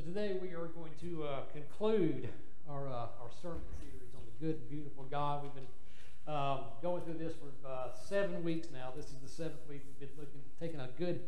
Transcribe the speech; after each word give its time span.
So 0.00 0.06
today 0.06 0.38
we 0.40 0.54
are 0.54 0.66
going 0.68 0.92
to 1.02 1.24
uh, 1.24 1.40
conclude 1.52 2.28
our, 2.70 2.88
uh, 2.88 3.20
our 3.20 3.30
sermon 3.42 3.60
series 3.78 4.14
on 4.14 4.22
the 4.24 4.46
good 4.46 4.56
and 4.56 4.70
beautiful 4.70 5.04
God. 5.10 5.42
We've 5.42 5.52
been 5.54 6.32
um, 6.34 6.60
going 6.80 7.02
through 7.02 7.18
this 7.18 7.34
for 7.34 7.68
uh, 7.68 7.88
seven 8.08 8.42
weeks 8.42 8.68
now. 8.72 8.92
This 8.96 9.06
is 9.06 9.16
the 9.22 9.28
seventh 9.28 9.60
week. 9.68 9.82
We've 9.84 10.08
been 10.08 10.18
looking, 10.18 10.40
taking 10.58 10.80
a 10.80 10.88
good 10.98 11.20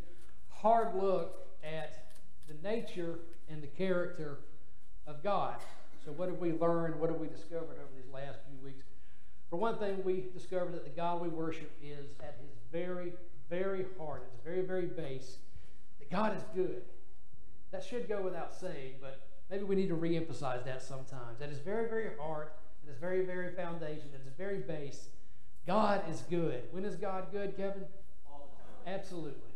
hard 0.48 0.94
look 0.94 1.48
at 1.62 2.12
the 2.48 2.54
nature 2.66 3.18
and 3.50 3.62
the 3.62 3.66
character 3.66 4.38
of 5.06 5.22
God. 5.22 5.56
So 6.02 6.12
what 6.12 6.30
have 6.30 6.38
we 6.38 6.52
learned? 6.52 6.98
What 6.98 7.10
have 7.10 7.18
we 7.18 7.28
discovered 7.28 7.76
over 7.76 7.92
these 7.94 8.10
last 8.10 8.38
few 8.48 8.64
weeks? 8.64 8.84
For 9.50 9.56
one 9.56 9.76
thing, 9.76 10.02
we 10.02 10.28
discovered 10.32 10.72
that 10.74 10.84
the 10.84 10.90
God 10.90 11.20
we 11.20 11.28
worship 11.28 11.70
is 11.82 12.12
at 12.20 12.38
his 12.40 12.52
very, 12.72 13.12
very 13.50 13.84
heart, 13.98 14.26
his 14.32 14.40
very, 14.42 14.62
very 14.62 14.86
base, 14.86 15.36
that 15.98 16.10
God 16.10 16.34
is 16.34 16.42
good. 16.54 16.82
That 17.72 17.82
should 17.82 18.08
go 18.08 18.20
without 18.20 18.54
saying, 18.54 18.96
but 19.00 19.22
maybe 19.50 19.64
we 19.64 19.74
need 19.74 19.88
to 19.88 19.96
reemphasize 19.96 20.64
that 20.66 20.82
sometimes. 20.82 21.38
That 21.40 21.48
is 21.48 21.58
very, 21.58 21.88
very 21.88 22.10
heart, 22.20 22.54
at 22.84 22.90
his 22.90 22.98
very, 22.98 23.24
very 23.24 23.54
foundation, 23.54 24.10
at 24.14 24.20
his 24.22 24.34
very 24.36 24.58
base, 24.58 25.08
God 25.66 26.02
is 26.10 26.22
good. 26.28 26.64
When 26.70 26.84
is 26.84 26.96
God 26.96 27.32
good, 27.32 27.56
Kevin? 27.56 27.84
All 28.30 28.50
the 28.50 28.90
time. 28.90 28.98
Absolutely. 28.98 29.52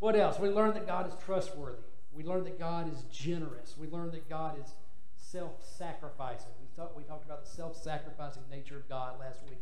What 0.00 0.16
else? 0.16 0.38
We 0.38 0.48
learned 0.48 0.74
that 0.74 0.86
God 0.86 1.06
is 1.06 1.14
trustworthy. 1.24 1.78
We 2.12 2.24
learned 2.24 2.46
that 2.46 2.58
God 2.58 2.92
is 2.92 3.04
generous. 3.12 3.76
We 3.78 3.86
learned 3.88 4.12
that 4.12 4.28
God 4.28 4.58
is 4.60 4.72
self-sacrificing. 5.16 6.52
We 6.60 6.66
talked, 6.76 6.96
we 6.96 7.04
talked 7.04 7.24
about 7.24 7.44
the 7.44 7.50
self-sacrificing 7.50 8.42
nature 8.50 8.76
of 8.76 8.88
God 8.88 9.20
last 9.20 9.40
week. 9.48 9.60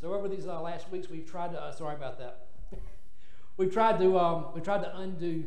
So 0.00 0.14
over 0.14 0.28
these 0.28 0.46
uh, 0.46 0.60
last 0.60 0.90
weeks, 0.90 1.08
we've 1.08 1.28
tried 1.28 1.52
to. 1.52 1.60
Uh, 1.60 1.72
sorry 1.72 1.96
about 1.96 2.18
that. 2.18 2.46
We've 3.56 3.72
tried 3.72 3.98
to. 4.00 4.18
Um, 4.18 4.46
we 4.54 4.60
tried 4.60 4.82
to 4.82 4.96
undo, 4.96 5.44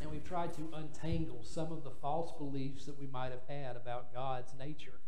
and 0.00 0.10
we've 0.10 0.24
tried 0.24 0.52
to 0.54 0.68
untangle 0.74 1.40
some 1.42 1.72
of 1.72 1.84
the 1.84 1.90
false 1.90 2.32
beliefs 2.38 2.84
that 2.86 2.98
we 2.98 3.06
might 3.06 3.30
have 3.30 3.42
had 3.48 3.76
about 3.76 4.12
God's 4.12 4.54
nature 4.58 5.00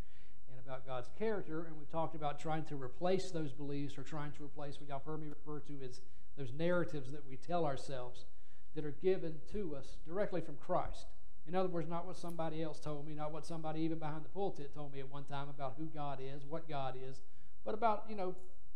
and 0.51 0.59
about 0.65 0.87
God's 0.87 1.09
character. 1.19 1.65
And 1.65 1.77
we've 1.77 1.91
talked 1.91 2.15
about 2.15 2.39
trying 2.39 2.65
to 2.65 2.77
replace 2.77 3.31
those 3.31 3.53
beliefs, 3.53 3.99
or 3.99 4.03
trying 4.03 4.33
to 4.33 4.45
replace 4.45 4.81
what 4.81 4.89
y'all 4.89 5.03
heard 5.05 5.21
me 5.21 5.29
refer 5.29 5.61
to 5.61 5.75
as 5.85 6.01
those 6.37 6.53
narratives 6.53 7.13
that 7.13 7.27
we 7.29 7.37
tell 7.37 7.65
ourselves 7.65 8.27
that 8.75 8.85
are 8.85 8.97
given 9.03 9.35
to 9.53 9.77
us 9.77 9.99
directly 10.05 10.41
from 10.41 10.57
Christ. 10.57 11.07
In 11.47 11.55
other 11.55 11.69
words, 11.69 11.89
not 11.89 12.07
what 12.07 12.17
somebody 12.17 12.63
else 12.63 12.81
told 12.81 13.07
me, 13.07 13.15
not 13.15 13.31
what 13.31 13.47
somebody 13.47 13.83
even 13.83 13.99
behind 13.99 14.25
the 14.25 14.31
pulpit 14.31 14.75
told 14.75 14.93
me 14.93 15.01
at 15.01 15.13
one 15.13 15.25
time 15.25 15.49
about 15.49 15.75
who 15.79 15.87
God 15.87 16.19
is, 16.21 16.45
what 16.49 16.69
God 16.69 16.95
is, 16.97 17.21
but 17.65 17.75
about, 17.75 18.05
you 18.09 18.17
know, 18.17 18.35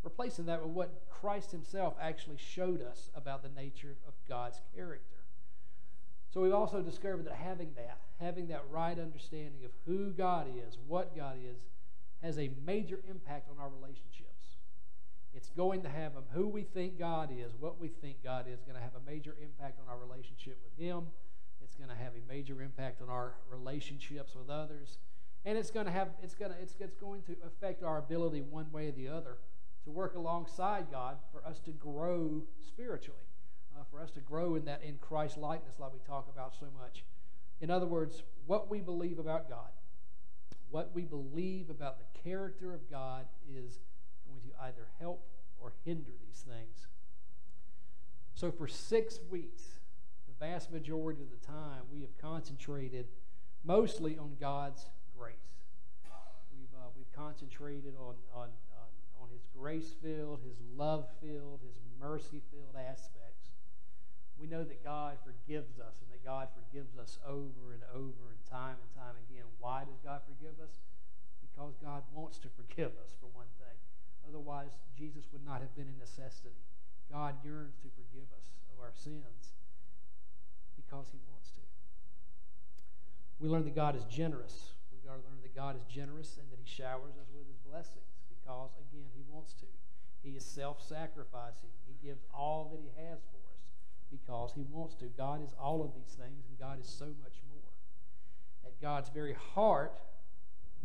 replacing 0.08 0.46
that 0.46 0.62
with 0.62 0.70
what 0.70 1.02
Christ 1.10 1.50
himself 1.50 1.92
actually 2.00 2.38
showed 2.38 2.80
us 2.80 3.10
about 3.14 3.42
the 3.42 3.50
nature 3.50 3.94
of 4.06 4.14
God's 4.26 4.58
character. 4.74 5.18
So 6.32 6.40
we've 6.40 6.54
also 6.54 6.80
discovered 6.80 7.26
that 7.26 7.34
having 7.34 7.72
that, 7.76 7.98
having 8.18 8.48
that 8.48 8.64
right 8.70 8.98
understanding 8.98 9.66
of 9.66 9.70
who 9.84 10.12
God 10.12 10.46
is, 10.66 10.78
what 10.86 11.14
God 11.14 11.36
is, 11.44 11.58
has 12.22 12.38
a 12.38 12.50
major 12.64 13.00
impact 13.10 13.50
on 13.50 13.62
our 13.62 13.68
relationships. 13.68 14.56
It's 15.34 15.50
going 15.50 15.82
to 15.82 15.90
have 15.90 16.12
who 16.32 16.48
we 16.48 16.62
think 16.62 16.98
God 16.98 17.28
is, 17.30 17.52
what 17.60 17.78
we 17.78 17.88
think 17.88 18.24
God 18.24 18.46
is, 18.50 18.62
going 18.62 18.76
to 18.76 18.82
have 18.82 18.94
a 18.94 19.10
major 19.10 19.36
impact 19.42 19.78
on 19.78 19.92
our 19.92 19.98
relationship 19.98 20.58
with 20.64 20.82
Him. 20.82 21.04
It's 21.62 21.76
going 21.76 21.90
to 21.90 21.94
have 21.94 22.12
a 22.14 22.32
major 22.32 22.62
impact 22.62 23.02
on 23.02 23.10
our 23.10 23.34
relationships 23.50 24.34
with 24.34 24.48
others, 24.48 24.96
and 25.44 25.58
it's 25.58 25.70
going 25.70 25.84
to 25.84 25.92
have 25.92 26.08
it's 26.22 26.34
going 26.34 26.50
to 26.50 26.56
it's, 26.58 26.74
it's 26.80 26.96
going 26.96 27.22
to 27.22 27.36
affect 27.46 27.82
our 27.82 27.98
ability 27.98 28.40
one 28.40 28.72
way 28.72 28.88
or 28.88 28.92
the 28.92 29.08
other 29.08 29.36
to 29.88 29.92
work 29.92 30.14
alongside 30.14 30.84
God 30.90 31.16
for 31.32 31.44
us 31.46 31.60
to 31.60 31.70
grow 31.70 32.42
spiritually, 32.66 33.24
uh, 33.74 33.84
for 33.90 34.02
us 34.02 34.10
to 34.10 34.20
grow 34.20 34.54
in 34.54 34.66
that 34.66 34.82
in 34.82 34.98
Christ 35.00 35.38
likeness, 35.38 35.76
like 35.78 35.94
we 35.94 36.00
talk 36.06 36.28
about 36.30 36.54
so 36.54 36.66
much. 36.78 37.04
In 37.62 37.70
other 37.70 37.86
words, 37.86 38.22
what 38.46 38.68
we 38.68 38.80
believe 38.80 39.18
about 39.18 39.48
God, 39.48 39.70
what 40.70 40.90
we 40.94 41.04
believe 41.04 41.70
about 41.70 41.96
the 41.98 42.20
character 42.20 42.74
of 42.74 42.90
God 42.90 43.24
is 43.50 43.78
going 44.28 44.40
to 44.42 44.62
either 44.64 44.88
help 45.00 45.26
or 45.58 45.72
hinder 45.86 46.12
these 46.26 46.44
things. 46.46 46.86
So, 48.34 48.52
for 48.52 48.68
six 48.68 49.18
weeks, 49.30 49.62
the 50.28 50.46
vast 50.46 50.70
majority 50.70 51.22
of 51.22 51.30
the 51.30 51.46
time, 51.46 51.82
we 51.90 52.02
have 52.02 52.16
concentrated 52.18 53.06
mostly 53.64 54.18
on 54.18 54.36
God's 54.38 54.84
grace. 55.18 55.34
We've, 56.52 56.68
uh, 56.78 56.88
we've 56.94 57.10
concentrated 57.16 57.94
on, 57.98 58.14
on, 58.34 58.48
His 59.38 59.46
grace 59.54 59.94
filled, 60.02 60.42
His 60.42 60.58
love 60.74 61.06
filled, 61.22 61.62
His 61.62 61.78
mercy 62.02 62.42
filled 62.50 62.74
aspects. 62.74 63.54
We 64.34 64.50
know 64.50 64.66
that 64.66 64.82
God 64.82 65.14
forgives 65.22 65.78
us 65.78 66.02
and 66.02 66.10
that 66.10 66.26
God 66.26 66.50
forgives 66.50 66.98
us 66.98 67.22
over 67.22 67.70
and 67.70 67.86
over 67.94 68.34
and 68.34 68.42
time 68.50 68.82
and 68.82 68.90
time 68.98 69.14
again. 69.30 69.46
Why 69.62 69.86
does 69.86 70.02
God 70.02 70.26
forgive 70.26 70.58
us? 70.58 70.82
Because 71.38 71.78
God 71.78 72.02
wants 72.10 72.38
to 72.42 72.48
forgive 72.50 72.90
us, 72.98 73.14
for 73.22 73.30
one 73.30 73.50
thing. 73.62 73.78
Otherwise, 74.26 74.74
Jesus 74.98 75.30
would 75.30 75.46
not 75.46 75.62
have 75.62 75.74
been 75.78 75.86
a 75.86 75.98
necessity. 76.02 76.58
God 77.06 77.38
yearns 77.46 77.78
to 77.82 77.88
forgive 77.94 78.26
us 78.34 78.50
of 78.74 78.82
our 78.82 78.94
sins 78.94 79.54
because 80.74 81.14
he 81.14 81.22
wants 81.30 81.54
to. 81.54 81.62
We 83.38 83.46
learn 83.48 83.64
that 83.70 83.74
God 83.74 83.94
is 83.94 84.04
generous. 84.10 84.74
We 84.90 84.98
learn 85.06 85.22
that 85.42 85.54
God 85.54 85.78
is 85.78 85.86
generous 85.86 86.38
and 86.42 86.50
that 86.50 86.58
he 86.58 86.66
showers 86.66 87.14
us 87.14 87.30
with 87.30 87.46
his 87.46 87.58
blessings 87.62 88.17
because, 88.48 88.70
again, 88.80 89.04
he 89.14 89.22
wants 89.30 89.52
to. 89.52 89.66
He 90.22 90.30
is 90.30 90.44
self 90.44 90.82
sacrificing. 90.82 91.68
He 91.86 92.06
gives 92.06 92.24
all 92.32 92.70
that 92.72 92.80
he 92.80 92.88
has 93.04 93.20
for 93.30 93.36
us 93.52 93.60
because 94.10 94.52
he 94.54 94.64
wants 94.70 94.94
to. 94.96 95.04
God 95.06 95.44
is 95.44 95.54
all 95.60 95.84
of 95.84 95.92
these 95.94 96.16
things, 96.16 96.46
and 96.48 96.58
God 96.58 96.80
is 96.80 96.88
so 96.88 97.06
much 97.22 97.36
more. 97.52 97.72
At 98.64 98.80
God's 98.80 99.10
very 99.10 99.36
heart 99.54 99.92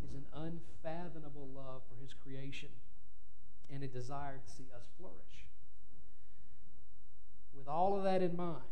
is 0.04 0.12
an 0.14 0.26
unfathomable 0.34 1.48
love 1.56 1.84
for 1.88 1.96
his 2.02 2.14
creation 2.14 2.70
and 3.74 3.82
a 3.82 3.88
desire 3.88 4.42
to 4.46 4.52
see 4.52 4.68
us 4.76 4.84
flourish. 5.00 5.48
With 7.58 7.70
all 7.70 7.98
of 7.98 8.04
that 8.04 8.22
in 8.22 8.36
mind, 8.36 8.68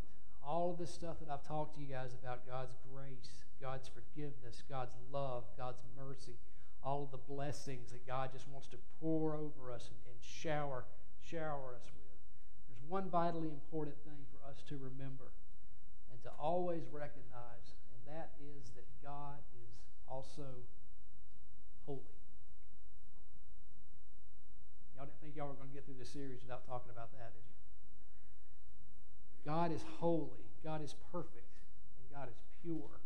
all 0.46 0.72
of 0.72 0.78
this 0.78 0.94
stuff 0.94 1.20
that 1.20 1.32
I've 1.32 1.48
talked 1.48 1.76
to 1.76 1.82
you 1.82 1.88
guys 1.88 2.14
about 2.14 2.46
God's 2.46 2.76
grace, 2.94 3.46
God's 3.62 3.88
forgiveness, 3.90 4.64
God's 4.70 4.96
love, 5.14 5.46
God's 5.58 5.82
mercy, 5.98 6.36
all 6.84 7.04
of 7.04 7.12
the 7.12 7.34
blessings 7.34 7.92
that 7.92 8.06
God 8.08 8.32
just 8.34 8.48
wants 8.50 8.68
to 8.68 8.78
pour 9.00 9.36
over 9.36 9.72
us 9.72 9.90
and, 9.90 9.98
and 10.08 10.18
shower, 10.22 10.86
shower 11.22 11.76
us 11.76 11.86
with. 11.94 12.20
There's 12.68 12.82
one 12.90 13.10
vitally 13.10 13.50
important 13.50 13.96
thing 14.04 14.26
for 14.32 14.50
us 14.50 14.64
to 14.70 14.78
remember 14.78 15.32
and 16.12 16.22
to 16.24 16.30
always 16.40 16.84
recognize, 16.92 17.78
and 17.94 18.16
that 18.16 18.32
is 18.40 18.72
that 18.76 18.86
God 19.04 19.38
is 19.54 19.78
also 20.08 20.46
holy. 21.86 22.00
Y'all 24.96 25.06
didn't 25.06 25.22
think 25.22 25.36
y'all 25.36 25.48
were 25.48 25.54
going 25.54 25.70
to 25.70 25.74
get 25.74 25.86
through 25.86 25.98
this 26.00 26.10
series 26.10 26.42
without 26.42 26.66
talking 26.68 26.92
about 26.92 27.12
that, 27.14 27.34
did 27.34 27.42
you? 27.46 27.58
God 29.46 29.72
is 29.72 29.82
holy, 30.00 30.46
God 30.64 30.84
is 30.84 30.94
perfect, 31.12 31.58
and 31.98 32.06
God 32.14 32.30
is 32.30 32.38
pure 32.62 33.02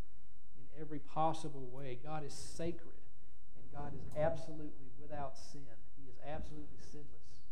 in 0.57 0.81
every 0.81 0.99
possible 0.99 1.69
way. 1.71 1.97
God 2.03 2.25
is 2.25 2.33
sacred, 2.33 2.94
God 3.75 3.91
is 3.93 4.07
absolutely 4.17 4.87
without 5.01 5.37
sin. 5.37 5.75
He 5.99 6.07
is 6.07 6.15
absolutely 6.25 6.79
sinless. 6.79 7.43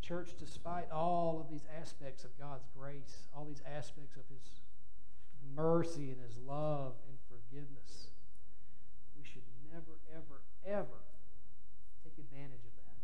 Church, 0.00 0.32
despite 0.38 0.90
all 0.90 1.38
of 1.38 1.52
these 1.52 1.68
aspects 1.80 2.24
of 2.24 2.30
God's 2.40 2.64
grace, 2.76 3.28
all 3.36 3.44
these 3.44 3.62
aspects 3.68 4.16
of 4.16 4.24
His 4.32 4.64
mercy 5.54 6.10
and 6.10 6.20
His 6.24 6.36
love 6.48 6.94
and 7.06 7.18
forgiveness, 7.28 8.10
we 9.14 9.22
should 9.22 9.44
never, 9.70 10.00
ever, 10.10 10.40
ever 10.66 11.04
take 12.02 12.16
advantage 12.18 12.64
of 12.64 12.74
that. 12.80 12.96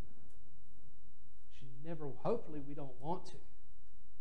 Should 1.53 1.69
never, 1.85 2.11
hopefully, 2.25 2.63
we 2.67 2.75
don't 2.75 2.97
want 2.99 3.27
to 3.27 3.39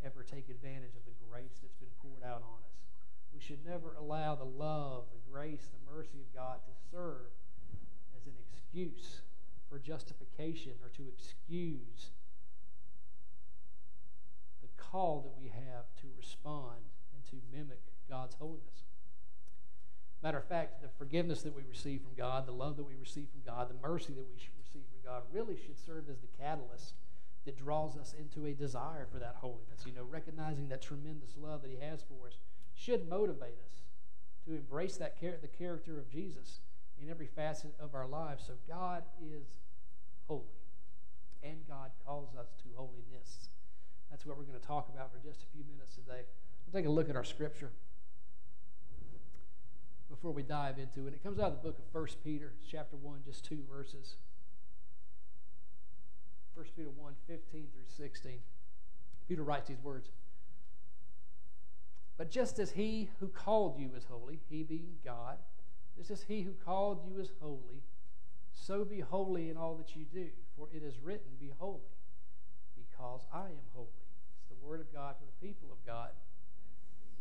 ever 0.06 0.22
take 0.22 0.50
advantage 0.50 0.94
of 0.94 1.08
the 1.08 1.16
grace 1.32 1.58
that's 1.64 1.80
been 1.80 1.96
poured 2.04 2.22
out 2.22 2.44
on 2.44 2.60
us. 2.70 2.85
We 3.36 3.42
should 3.42 3.66
never 3.66 3.96
allow 4.00 4.36
the 4.36 4.46
love, 4.46 5.04
the 5.12 5.32
grace, 5.32 5.68
the 5.68 5.94
mercy 5.94 6.22
of 6.22 6.34
God 6.34 6.60
to 6.64 6.72
serve 6.90 7.36
as 8.16 8.26
an 8.26 8.34
excuse 8.40 9.20
for 9.70 9.78
justification 9.78 10.72
or 10.82 10.88
to 10.96 11.04
excuse 11.10 12.12
the 14.62 14.70
call 14.82 15.20
that 15.22 15.38
we 15.38 15.50
have 15.50 15.86
to 16.00 16.08
respond 16.18 16.80
and 17.14 17.26
to 17.26 17.36
mimic 17.56 17.82
God's 18.10 18.36
holiness. 18.36 18.86
Matter 20.24 20.38
of 20.38 20.46
fact, 20.46 20.82
the 20.82 20.88
forgiveness 20.98 21.42
that 21.42 21.56
we 21.56 21.64
receive 21.70 22.02
from 22.02 22.16
God, 22.18 22.48
the 22.48 22.54
love 22.54 22.78
that 22.78 22.88
we 22.88 22.96
receive 22.96 23.28
from 23.30 23.42
God, 23.46 23.70
the 23.70 23.88
mercy 23.88 24.14
that 24.14 24.26
we 24.26 24.34
receive 24.58 24.84
from 24.90 25.04
God 25.04 25.24
really 25.32 25.58
should 25.58 25.78
serve 25.78 26.10
as 26.10 26.20
the 26.20 26.42
catalyst 26.42 26.94
that 27.46 27.58
draws 27.58 27.98
us 27.98 28.16
into 28.18 28.48
a 28.48 28.54
desire 28.54 29.08
for 29.12 29.20
that 29.20 29.36
holiness. 29.42 29.86
You 29.86 29.94
know, 29.94 30.08
recognizing 30.10 30.70
that 30.70 30.82
tremendous 30.82 31.36
love 31.38 31.62
that 31.62 31.70
He 31.70 31.78
has 31.86 32.02
for 32.02 32.28
us 32.28 32.38
should 32.76 33.10
motivate 33.10 33.58
us 33.66 33.82
to 34.46 34.54
embrace 34.54 34.98
that 34.98 35.20
char- 35.20 35.38
the 35.42 35.48
character 35.48 35.98
of 35.98 36.10
Jesus 36.10 36.60
in 37.02 37.10
every 37.10 37.28
facet 37.28 37.74
of 37.80 37.96
our 37.96 38.08
lives. 38.08 38.44
So 38.46 38.54
God 38.68 39.04
is 39.22 39.60
holy, 40.28 40.44
and 41.44 41.58
God 41.68 41.92
calls 42.06 42.36
us 42.36 42.54
to 42.64 42.70
holiness. 42.76 43.50
That's 44.10 44.26
what 44.26 44.38
we're 44.38 44.44
going 44.44 44.60
to 44.60 44.68
talk 44.68 44.90
about 44.94 45.12
for 45.12 45.20
just 45.28 45.44
a 45.44 45.48
few 45.48 45.64
minutes 45.72 45.96
today. 45.96 46.22
We'll 46.66 46.82
take 46.82 46.88
a 46.88 46.92
look 46.92 47.10
at 47.10 47.16
our 47.16 47.24
scripture 47.24 47.72
before 50.10 50.32
we 50.32 50.44
dive 50.44 50.78
into 50.78 51.08
it. 51.08 51.14
It 51.14 51.24
comes 51.24 51.40
out 51.40 51.48
of 51.48 51.62
the 51.62 51.70
book 51.70 51.80
of 51.80 51.94
1 51.94 52.08
Peter, 52.24 52.54
chapter 52.70 52.96
1, 52.96 53.20
just 53.26 53.44
two 53.44 53.60
verses. 53.70 54.16
1 56.54 56.66
Peter 56.76 56.90
1, 56.90 57.14
15 57.28 57.68
through 57.74 58.06
16. 58.06 58.40
Peter 59.28 59.44
writes 59.44 59.68
these 59.68 59.82
words. 59.84 60.10
But 62.18 62.32
just 62.32 62.60
as 62.60 62.72
he 62.72 63.10
who 63.20 63.28
called 63.28 63.78
you 63.78 63.92
is 63.96 64.06
holy, 64.06 64.40
he 64.50 64.64
being 64.64 64.96
God, 65.04 65.38
just 65.98 66.12
as 66.12 66.24
he 66.24 66.42
who 66.42 66.54
called 66.66 67.02
you 67.08 67.20
is 67.20 67.32
holy, 67.42 67.84
so 68.54 68.86
be 68.86 69.02
holy 69.02 69.50
in 69.50 69.58
all 69.58 69.76
that 69.76 69.96
you 69.96 70.06
do. 70.14 70.28
For 70.58 70.68
it 70.74 70.84
is 70.84 70.96
written, 71.04 71.28
Be 71.40 71.52
holy, 71.60 71.92
because 72.76 73.22
I 73.34 73.48
am 73.48 73.68
holy. 73.74 73.90
It's 74.40 74.50
the 74.50 74.66
word 74.66 74.80
of 74.80 74.92
God 74.94 75.16
for 75.20 75.26
the 75.26 75.46
people 75.46 75.70
of 75.72 75.86
God. 75.86 76.10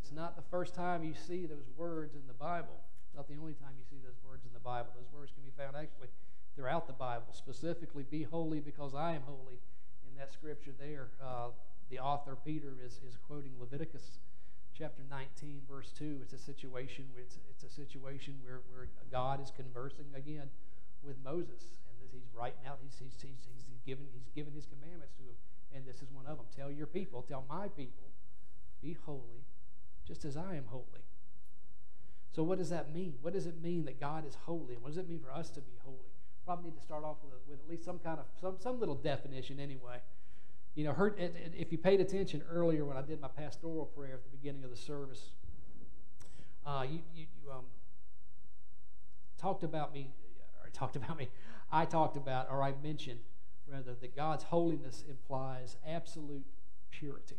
It's 0.00 0.12
not 0.12 0.36
the 0.36 0.42
first 0.42 0.74
time 0.74 1.02
you 1.02 1.14
see 1.14 1.46
those 1.46 1.68
words 1.76 2.14
in 2.14 2.26
the 2.28 2.34
Bible. 2.34 2.78
It's 3.06 3.16
not 3.16 3.26
the 3.26 3.36
only 3.40 3.54
time 3.54 3.72
you 3.76 3.84
see 3.90 4.00
those 4.04 4.18
words 4.28 4.44
in 4.44 4.52
the 4.52 4.60
Bible. 4.60 4.90
Those 4.94 5.12
words 5.12 5.32
can 5.32 5.42
be 5.42 5.50
found 5.56 5.74
actually 5.76 6.08
throughout 6.54 6.86
the 6.86 6.92
Bible. 6.92 7.32
Specifically, 7.32 8.04
be 8.08 8.22
holy 8.22 8.60
because 8.60 8.94
I 8.94 9.14
am 9.14 9.22
holy. 9.26 9.58
In 10.06 10.14
that 10.18 10.30
scripture 10.30 10.72
there, 10.78 11.08
uh, 11.22 11.48
the 11.90 11.98
author 11.98 12.36
Peter 12.44 12.74
is, 12.84 13.00
is 13.06 13.18
quoting 13.26 13.52
Leviticus 13.58 14.18
chapter 14.76 15.02
19, 15.08 15.62
verse 15.70 15.92
2. 15.96 16.18
It's 16.22 16.32
a 16.32 16.38
situation 16.38 17.06
it's, 17.16 17.38
it's 17.48 17.62
a 17.62 17.70
situation 17.70 18.34
where, 18.42 18.60
where 18.70 18.88
God 19.10 19.40
is 19.40 19.52
conversing 19.54 20.06
again 20.14 20.50
with 21.02 21.16
Moses, 21.24 21.70
and 21.86 21.94
this, 22.02 22.10
he's 22.12 22.34
writing 22.34 22.66
out. 22.66 22.78
He's, 22.82 22.98
he's, 22.98 23.14
he's, 23.22 23.46
he's 23.70 23.82
given 23.86 24.06
he's 24.12 24.28
given 24.34 24.52
his 24.52 24.66
commandments 24.66 25.14
to 25.14 25.22
him, 25.22 25.38
and 25.74 25.86
this 25.86 26.02
is 26.02 26.10
one 26.12 26.26
of 26.26 26.36
them. 26.36 26.46
Tell 26.54 26.70
your 26.70 26.86
people, 26.86 27.22
tell 27.22 27.44
my 27.48 27.68
people, 27.68 28.10
be 28.82 28.96
holy, 29.06 29.46
just 30.06 30.24
as 30.24 30.36
I 30.36 30.56
am 30.56 30.64
holy. 30.66 31.06
So 32.34 32.42
what 32.42 32.58
does 32.58 32.70
that 32.70 32.92
mean? 32.92 33.14
What 33.22 33.32
does 33.32 33.46
it 33.46 33.62
mean 33.62 33.84
that 33.84 34.00
God 34.00 34.26
is 34.26 34.34
holy? 34.34 34.74
And 34.74 34.82
what 34.82 34.88
does 34.88 34.98
it 34.98 35.08
mean 35.08 35.20
for 35.20 35.30
us 35.30 35.50
to 35.50 35.60
be 35.60 35.78
holy? 35.84 36.10
Probably 36.44 36.70
need 36.70 36.76
to 36.76 36.82
start 36.82 37.04
off 37.04 37.16
with, 37.22 37.32
a, 37.32 37.38
with 37.48 37.60
at 37.60 37.70
least 37.70 37.84
some 37.84 38.00
kind 38.00 38.18
of 38.18 38.26
some, 38.40 38.56
some 38.58 38.80
little 38.80 38.96
definition 38.96 39.60
anyway. 39.60 39.98
You 40.74 40.84
know, 40.84 40.92
heard, 40.92 41.14
if 41.18 41.70
you 41.70 41.78
paid 41.78 42.00
attention 42.00 42.42
earlier 42.50 42.84
when 42.84 42.96
I 42.96 43.02
did 43.02 43.20
my 43.20 43.28
pastoral 43.28 43.86
prayer 43.96 44.14
at 44.14 44.24
the 44.24 44.36
beginning 44.36 44.64
of 44.64 44.70
the 44.70 44.76
service, 44.76 45.30
uh, 46.66 46.84
you, 46.90 46.98
you, 47.14 47.26
you 47.44 47.52
um, 47.52 47.64
talked 49.38 49.62
about 49.62 49.94
me, 49.94 50.10
or 50.62 50.70
talked 50.70 50.96
about 50.96 51.16
me, 51.16 51.28
I 51.70 51.84
talked 51.84 52.16
about, 52.16 52.48
or 52.50 52.62
I 52.62 52.74
mentioned, 52.82 53.20
rather, 53.70 53.94
that 54.00 54.16
God's 54.16 54.42
holiness 54.44 55.04
implies 55.08 55.76
absolute 55.86 56.44
purity. 56.90 57.38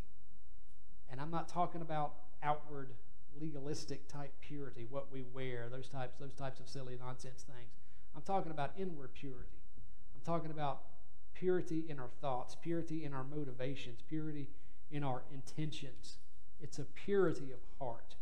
And 1.11 1.19
I'm 1.19 1.31
not 1.31 1.49
talking 1.49 1.81
about 1.81 2.13
outward 2.41 2.91
legalistic 3.39 4.07
type 4.07 4.31
purity, 4.39 4.87
what 4.89 5.11
we 5.11 5.23
wear, 5.33 5.67
those 5.69 5.89
types, 5.89 6.15
those 6.19 6.33
types 6.33 6.61
of 6.61 6.69
silly 6.69 6.97
nonsense 6.97 7.43
things. 7.43 7.71
I'm 8.15 8.21
talking 8.21 8.51
about 8.51 8.71
inward 8.77 9.13
purity. 9.13 9.59
I'm 10.15 10.21
talking 10.21 10.51
about 10.51 10.83
purity 11.45 11.85
in 11.87 11.99
our 11.99 12.09
thoughts, 12.21 12.57
purity 12.59 13.05
in 13.05 13.13
our 13.13 13.23
motivations, 13.23 13.99
purity 14.09 14.47
in 14.89 15.03
our 15.03 15.21
intentions. 15.31 16.17
It's 16.59 16.79
a 16.79 16.85
purity 16.85 17.51
of 17.51 17.59
heart. 17.77 18.15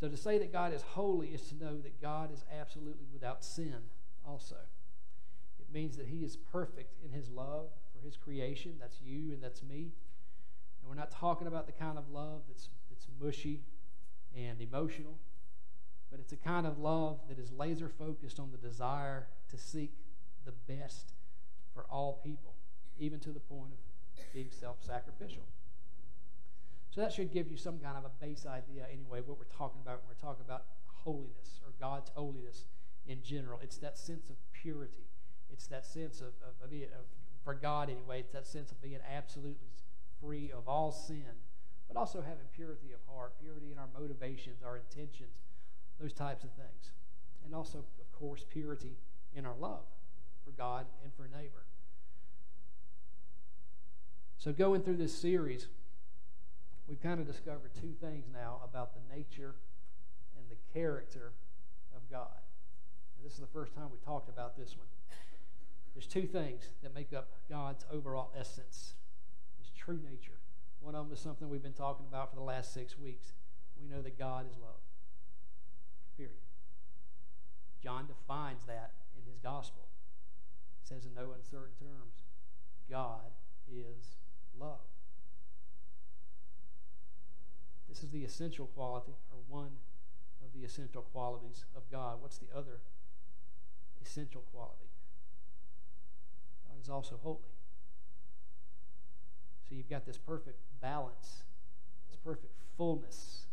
So 0.00 0.08
to 0.08 0.16
say 0.16 0.38
that 0.38 0.50
God 0.50 0.72
is 0.72 0.80
holy 0.80 1.28
is 1.28 1.42
to 1.48 1.54
know 1.62 1.76
that 1.76 2.00
God 2.00 2.32
is 2.32 2.46
absolutely 2.58 3.04
without 3.12 3.44
sin 3.44 3.76
also. 4.26 4.56
It 5.60 5.66
means 5.70 5.98
that 5.98 6.06
He 6.06 6.24
is 6.24 6.38
perfect 6.50 6.94
in 7.04 7.10
His 7.10 7.28
love 7.28 7.66
for 7.92 8.02
His 8.02 8.16
creation. 8.16 8.76
That's 8.80 9.02
you 9.04 9.34
and 9.34 9.42
that's 9.42 9.62
me. 9.62 9.92
And 10.80 10.88
we're 10.88 10.94
not 10.94 11.10
talking 11.10 11.46
about 11.46 11.66
the 11.66 11.72
kind 11.72 11.98
of 11.98 12.08
love 12.08 12.40
that's, 12.48 12.70
that's 12.88 13.06
mushy 13.20 13.60
and 14.34 14.62
emotional, 14.62 15.18
but 16.10 16.20
it's 16.20 16.32
a 16.32 16.36
kind 16.36 16.66
of 16.66 16.78
love 16.78 17.18
that 17.28 17.38
is 17.38 17.52
laser 17.52 17.90
focused 17.90 18.40
on 18.40 18.50
the 18.50 18.56
desire 18.56 19.26
to 19.50 19.58
seek 19.58 19.92
the 20.46 20.52
best 20.52 21.12
for 21.78 21.86
all 21.92 22.18
people, 22.24 22.54
even 22.98 23.20
to 23.20 23.30
the 23.30 23.38
point 23.38 23.70
of 23.70 23.78
being 24.34 24.50
self 24.50 24.78
sacrificial. 24.80 25.44
So 26.90 27.00
that 27.00 27.12
should 27.12 27.32
give 27.32 27.48
you 27.48 27.56
some 27.56 27.78
kind 27.78 27.96
of 27.96 28.04
a 28.04 28.10
base 28.20 28.46
idea, 28.46 28.86
anyway, 28.92 29.20
what 29.24 29.38
we're 29.38 29.56
talking 29.56 29.80
about 29.80 30.02
when 30.02 30.08
we're 30.08 30.28
talking 30.28 30.44
about 30.44 30.64
holiness 31.04 31.60
or 31.64 31.70
God's 31.78 32.10
holiness 32.16 32.64
in 33.06 33.22
general. 33.22 33.60
It's 33.62 33.76
that 33.76 33.96
sense 33.96 34.28
of 34.28 34.34
purity. 34.52 35.06
It's 35.52 35.68
that 35.68 35.86
sense 35.86 36.20
of, 36.20 36.34
of, 36.42 36.58
of, 36.64 36.72
of 36.72 37.06
for 37.44 37.54
God, 37.54 37.90
anyway, 37.90 38.20
it's 38.20 38.32
that 38.32 38.48
sense 38.48 38.72
of 38.72 38.82
being 38.82 38.98
absolutely 39.08 39.70
free 40.20 40.50
of 40.50 40.66
all 40.66 40.90
sin, 40.90 41.38
but 41.86 41.96
also 41.96 42.20
having 42.20 42.46
purity 42.56 42.88
of 42.92 42.98
heart, 43.14 43.34
purity 43.40 43.70
in 43.70 43.78
our 43.78 43.88
motivations, 43.96 44.64
our 44.64 44.76
intentions, 44.76 45.46
those 46.00 46.12
types 46.12 46.42
of 46.42 46.50
things. 46.50 46.90
And 47.44 47.54
also, 47.54 47.78
of 47.78 48.12
course, 48.18 48.44
purity 48.50 48.96
in 49.32 49.46
our 49.46 49.54
love 49.60 49.86
for 50.44 50.50
God 50.50 50.86
and 51.04 51.12
for 51.14 51.28
neighbor. 51.28 51.67
So, 54.38 54.52
going 54.52 54.82
through 54.82 54.98
this 54.98 55.12
series, 55.12 55.66
we've 56.86 57.02
kind 57.02 57.18
of 57.18 57.26
discovered 57.26 57.72
two 57.74 57.92
things 58.00 58.26
now 58.32 58.60
about 58.62 58.92
the 58.94 59.00
nature 59.14 59.56
and 60.36 60.46
the 60.48 60.56
character 60.72 61.32
of 61.94 62.08
God. 62.08 62.38
And 63.16 63.26
this 63.26 63.32
is 63.32 63.40
the 63.40 63.48
first 63.48 63.74
time 63.74 63.86
we 63.90 63.98
talked 63.98 64.28
about 64.28 64.56
this 64.56 64.76
one. 64.76 64.86
There's 65.92 66.06
two 66.06 66.28
things 66.28 66.68
that 66.84 66.94
make 66.94 67.12
up 67.12 67.30
God's 67.50 67.84
overall 67.90 68.30
essence 68.38 68.94
his 69.58 69.70
true 69.70 69.98
nature. 70.08 70.38
One 70.80 70.94
of 70.94 71.06
them 71.06 71.12
is 71.12 71.18
something 71.18 71.48
we've 71.48 71.60
been 71.60 71.72
talking 71.72 72.06
about 72.08 72.30
for 72.30 72.36
the 72.36 72.42
last 72.42 72.72
six 72.72 72.96
weeks. 72.96 73.32
We 73.82 73.88
know 73.88 74.02
that 74.02 74.16
God 74.16 74.46
is 74.48 74.56
love. 74.56 74.78
Period. 76.16 76.36
John 77.82 78.06
defines 78.06 78.62
that 78.68 78.92
in 79.16 79.28
his 79.28 79.40
gospel. 79.40 79.88
He 80.80 80.86
says 80.86 81.04
in 81.04 81.14
no 81.14 81.32
uncertain 81.32 81.74
terms, 81.80 82.22
God 82.88 83.32
is 83.68 84.18
love. 84.60 84.80
This 87.88 88.02
is 88.02 88.10
the 88.10 88.24
essential 88.24 88.66
quality, 88.66 89.12
or 89.32 89.38
one 89.48 89.70
of 90.44 90.52
the 90.58 90.64
essential 90.64 91.02
qualities 91.02 91.64
of 91.74 91.82
God. 91.90 92.18
What's 92.20 92.38
the 92.38 92.46
other 92.54 92.80
essential 94.02 94.42
quality? 94.52 94.90
God 96.68 96.80
is 96.82 96.88
also 96.88 97.18
holy. 97.22 97.38
So 99.68 99.74
you've 99.74 99.90
got 99.90 100.06
this 100.06 100.16
perfect 100.16 100.60
balance, 100.80 101.42
this 102.08 102.18
perfect 102.24 102.52
fullness 102.76 103.46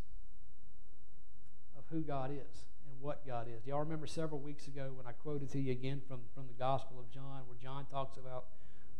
of 1.77 1.83
who 1.89 2.01
God 2.01 2.31
is 2.31 2.65
and 2.87 3.01
what 3.01 3.25
God 3.27 3.47
is. 3.47 3.63
Do 3.63 3.71
y'all 3.71 3.79
remember 3.79 4.07
several 4.07 4.39
weeks 4.39 4.67
ago 4.67 4.91
when 4.95 5.07
I 5.07 5.11
quoted 5.11 5.49
to 5.51 5.59
you 5.59 5.71
again 5.71 6.01
from, 6.07 6.19
from 6.33 6.47
the 6.47 6.53
Gospel 6.53 6.99
of 6.99 7.09
John, 7.11 7.41
where 7.47 7.57
John 7.61 7.85
talks 7.91 8.17
about 8.17 8.45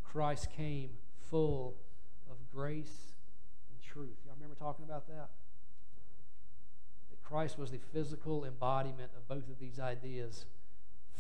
Christ 0.04 0.50
came 0.52 0.90
full 1.30 1.76
grace 2.56 3.12
and 3.70 3.82
truth. 3.82 4.16
Y'all 4.26 4.36
remember 4.36 4.56
talking 4.56 4.86
about 4.86 5.08
that? 5.08 5.30
That 7.10 7.22
Christ 7.22 7.60
was 7.60 7.72
the 7.72 7.80
physical 7.94 8.46
embodiment 8.46 9.12
of 9.18 9.28
both 9.28 9.50
of 9.50 9.60
these 9.60 9.80
ideas 9.80 10.46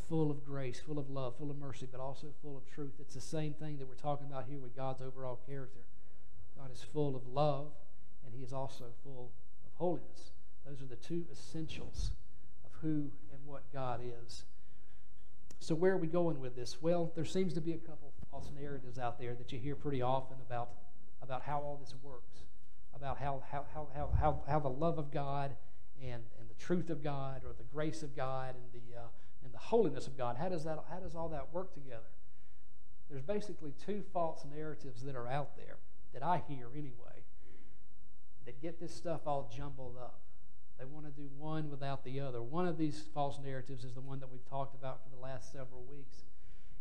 full 0.08 0.32
of 0.32 0.46
grace, 0.46 0.80
full 0.80 1.00
of 1.00 1.10
love, 1.10 1.36
full 1.38 1.52
of 1.52 1.58
mercy, 1.58 1.88
but 1.92 2.00
also 2.00 2.28
full 2.42 2.56
of 2.56 2.66
truth. 2.74 2.94
It's 3.00 3.16
the 3.16 3.22
same 3.22 3.54
thing 3.54 3.78
that 3.80 3.88
we're 3.88 3.96
talking 3.96 4.28
about 4.28 4.46
here 4.48 4.60
with 4.60 4.76
God's 4.76 5.02
overall 5.02 5.40
character. 5.48 5.82
God 6.58 6.72
is 6.72 6.82
full 6.94 7.16
of 7.16 7.28
love, 7.28 7.68
and 8.26 8.34
He 8.34 8.44
is 8.44 8.54
also 8.54 8.86
full 9.04 9.32
of 9.66 9.72
holiness. 9.76 10.32
Those 10.66 10.82
are 10.82 10.86
the 10.86 10.96
two 10.96 11.26
essentials 11.32 12.12
of 12.64 12.72
who 12.82 13.12
and 13.32 13.46
what 13.46 13.64
God 13.74 14.00
is. 14.24 14.46
So, 15.60 15.76
where 15.76 15.94
are 15.94 15.98
we 15.98 16.08
going 16.08 16.40
with 16.40 16.56
this? 16.56 16.82
Well, 16.82 17.12
there 17.16 17.26
seems 17.26 17.54
to 17.56 17.62
be 17.62 17.74
a 17.74 17.78
couple 17.78 18.14
false 18.36 18.52
narratives 18.60 19.00
out 19.00 19.18
there 19.20 19.34
that 19.36 19.52
you 19.52 19.60
hear 19.60 19.76
pretty 19.76 20.02
often 20.02 20.38
about, 20.46 20.70
about 21.26 21.42
how 21.42 21.60
all 21.60 21.78
this 21.82 21.94
works, 22.02 22.44
about 22.96 23.18
how, 23.18 23.44
how, 23.52 23.66
how, 23.74 23.88
how, 23.94 24.10
how, 24.20 24.42
how 24.48 24.60
the 24.60 24.70
love 24.70 24.98
of 24.98 25.12
God 25.12 25.52
and, 26.02 26.22
and 26.40 26.50
the 26.50 26.64
truth 26.64 26.90
of 26.90 27.04
God 27.04 27.42
or 27.44 27.54
the 27.58 27.66
grace 27.74 28.04
of 28.04 28.16
God 28.16 28.56
and 28.56 28.82
the, 28.82 28.98
uh, 28.98 29.08
and 29.44 29.54
the 29.54 29.58
holiness 29.58 30.08
of 30.08 30.18
God, 30.18 30.38
how 30.38 30.50
does, 30.50 30.64
that, 30.64 30.80
how 30.90 31.00
does 31.00 31.16
all 31.16 31.30
that 31.30 31.52
work 31.52 31.74
together? 31.74 32.12
There's 33.10 33.24
basically 33.24 33.74
two 33.86 34.04
false 34.14 34.46
narratives 34.56 35.02
that 35.04 35.16
are 35.16 35.28
out 35.28 35.58
there 35.58 35.78
that 36.14 36.24
I 36.24 36.44
hear 36.48 36.68
anyway 36.74 37.24
that 38.46 38.62
get 38.62 38.80
this 38.80 38.94
stuff 38.94 39.22
all 39.26 39.52
jumbled 39.56 39.96
up. 40.00 40.20
They 40.78 40.86
want 40.86 41.06
to 41.06 41.12
do 41.12 41.30
one 41.38 41.70
without 41.70 42.04
the 42.04 42.20
other. 42.20 42.42
One 42.42 42.68
of 42.68 42.78
these 42.78 43.06
false 43.14 43.40
narratives 43.44 43.84
is 43.84 43.94
the 43.94 44.02
one 44.02 44.20
that 44.20 44.32
we've 44.32 44.48
talked 44.50 44.76
about 44.76 45.02
for 45.04 45.10
the 45.10 45.22
last 45.22 45.52
several 45.52 45.84
weeks. 45.90 46.26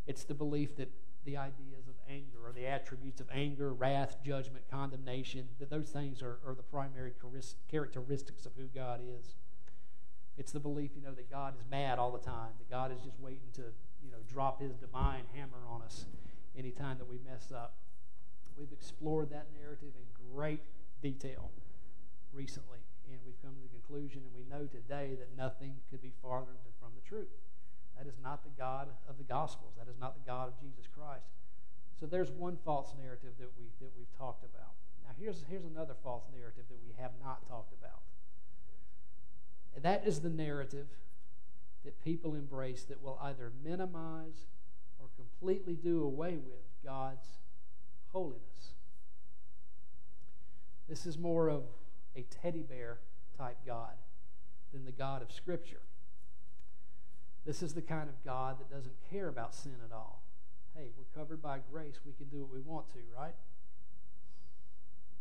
It's 0.07 0.25
the 0.25 0.35
belief 0.35 0.77
that 0.77 0.91
the 1.25 1.37
ideas 1.37 1.89
of 1.89 1.95
anger 2.09 2.39
or 2.45 2.53
the 2.53 2.67
attributes 2.67 3.21
of 3.21 3.29
anger, 3.33 3.73
wrath, 3.73 4.17
judgment, 4.25 4.65
condemnation, 4.71 5.49
that 5.59 5.71
those 5.71 5.89
things 5.89 6.23
are, 6.23 6.39
are 6.47 6.55
the 6.55 6.63
primary 6.63 7.13
characteristics 7.71 8.47
of 8.47 8.53
who 8.57 8.67
God 8.75 9.01
is. 9.19 9.37
It's 10.37 10.53
the 10.53 10.61
belief, 10.61 10.91
you 10.97 11.03
know, 11.03 11.15
that 11.15 11.31
God 11.31 11.55
is 11.57 11.65
mad 11.71 11.99
all 11.99 12.11
the 12.11 12.19
time, 12.19 12.51
that 12.59 12.71
God 12.71 12.93
is 12.93 13.01
just 13.03 13.19
waiting 13.21 13.49
to, 13.55 13.63
you 14.03 14.11
know, 14.11 14.19
drop 14.29 14.61
his 14.61 14.75
divine 14.77 15.25
hammer 15.35 15.63
on 15.69 15.83
us 15.83 16.07
anytime 16.59 16.99
that 16.99 17.09
we 17.09 17.19
mess 17.25 17.53
up. 17.55 17.75
We've 18.57 18.73
explored 18.73 19.31
that 19.31 19.47
narrative 19.59 19.93
in 19.97 20.35
great 20.35 20.61
detail 21.03 21.51
recently. 22.33 22.79
And 23.11 23.19
we've 23.25 23.41
come 23.43 23.55
to 23.55 23.63
the 23.63 23.69
conclusion, 23.69 24.23
and 24.25 24.35
we 24.35 24.45
know 24.49 24.67
today 24.67 25.17
that 25.19 25.37
nothing 25.37 25.75
could 25.91 26.03
be 26.03 26.13
farther 26.23 26.57
from 26.81 26.91
the 26.95 27.09
truth. 27.09 27.29
That 27.99 28.07
is 28.07 28.15
not 28.23 28.43
the 28.43 28.51
God 28.59 28.89
of 29.09 29.19
the 29.19 29.25
Gospels. 29.25 29.73
That 29.79 29.89
is 29.89 29.99
not 30.01 30.15
the 30.15 30.27
God 30.27 30.49
of 30.49 30.55
Jesus 30.61 30.87
Christ. 30.87 31.27
So 32.01 32.07
there's 32.07 32.31
one 32.31 32.59
false 32.65 32.93
narrative 33.01 33.33
that 33.39 33.51
we 33.59 33.67
that 33.81 33.93
we've 33.97 34.13
talked 34.19 34.45
about. 34.45 34.75
Now 35.05 35.13
here's 35.19 35.45
here's 35.49 35.65
another 35.65 35.95
false 36.03 36.25
narrative 36.35 36.65
that 36.69 36.79
we 36.85 36.93
have 37.01 37.13
not 37.23 37.47
talked 37.49 37.73
about. 37.73 38.01
And 39.75 39.85
that 39.85 40.07
is 40.07 40.21
the 40.21 40.31
narrative 40.31 40.87
that 41.85 42.03
people 42.03 42.35
embrace 42.35 42.85
that 42.85 43.03
will 43.03 43.19
either 43.23 43.53
minimize 43.63 44.47
or 45.01 45.07
completely 45.17 45.75
do 45.75 46.03
away 46.03 46.37
with 46.37 46.65
God's 46.85 47.27
holiness. 48.13 48.75
This 50.89 51.07
is 51.07 51.19
more 51.19 51.49
of 51.49 51.63
a 52.17 52.23
teddy 52.23 52.63
bear 52.63 52.99
type 53.37 53.59
God 53.67 53.95
than 54.73 54.85
the 54.85 54.93
God 54.93 55.23
of 55.23 55.33
Scripture. 55.33 55.81
This 57.45 57.63
is 57.63 57.75
the 57.75 57.83
kind 57.83 58.09
of 58.09 58.25
God 58.25 58.59
that 58.59 58.71
doesn't 58.71 58.95
care 59.11 59.29
about 59.29 59.55
sin 59.55 59.77
at 59.85 59.95
all. 59.95 60.23
Hey, 60.75 60.89
we're 60.97 61.21
covered 61.21 61.43
by 61.43 61.59
grace. 61.71 62.01
We 62.05 62.13
can 62.13 62.27
do 62.27 62.41
what 62.41 62.53
we 62.53 62.61
want 62.61 62.89
to, 62.91 62.99
right? 63.17 63.35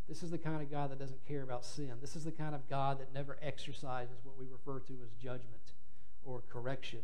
This 0.07 0.23
is 0.23 0.31
the 0.31 0.37
kind 0.37 0.61
of 0.61 0.71
God 0.71 0.91
that 0.91 0.99
doesn't 0.99 1.25
care 1.27 1.43
about 1.43 1.65
sin. 1.65 1.91
This 2.01 2.15
is 2.15 2.25
the 2.25 2.31
kind 2.31 2.55
of 2.55 2.67
God 2.69 2.99
that 2.99 3.13
never 3.13 3.37
exercises 3.41 4.17
what 4.23 4.37
we 4.37 4.45
refer 4.51 4.79
to 4.79 4.93
as 5.03 5.11
judgment 5.21 5.73
or 6.25 6.41
correction. 6.49 6.99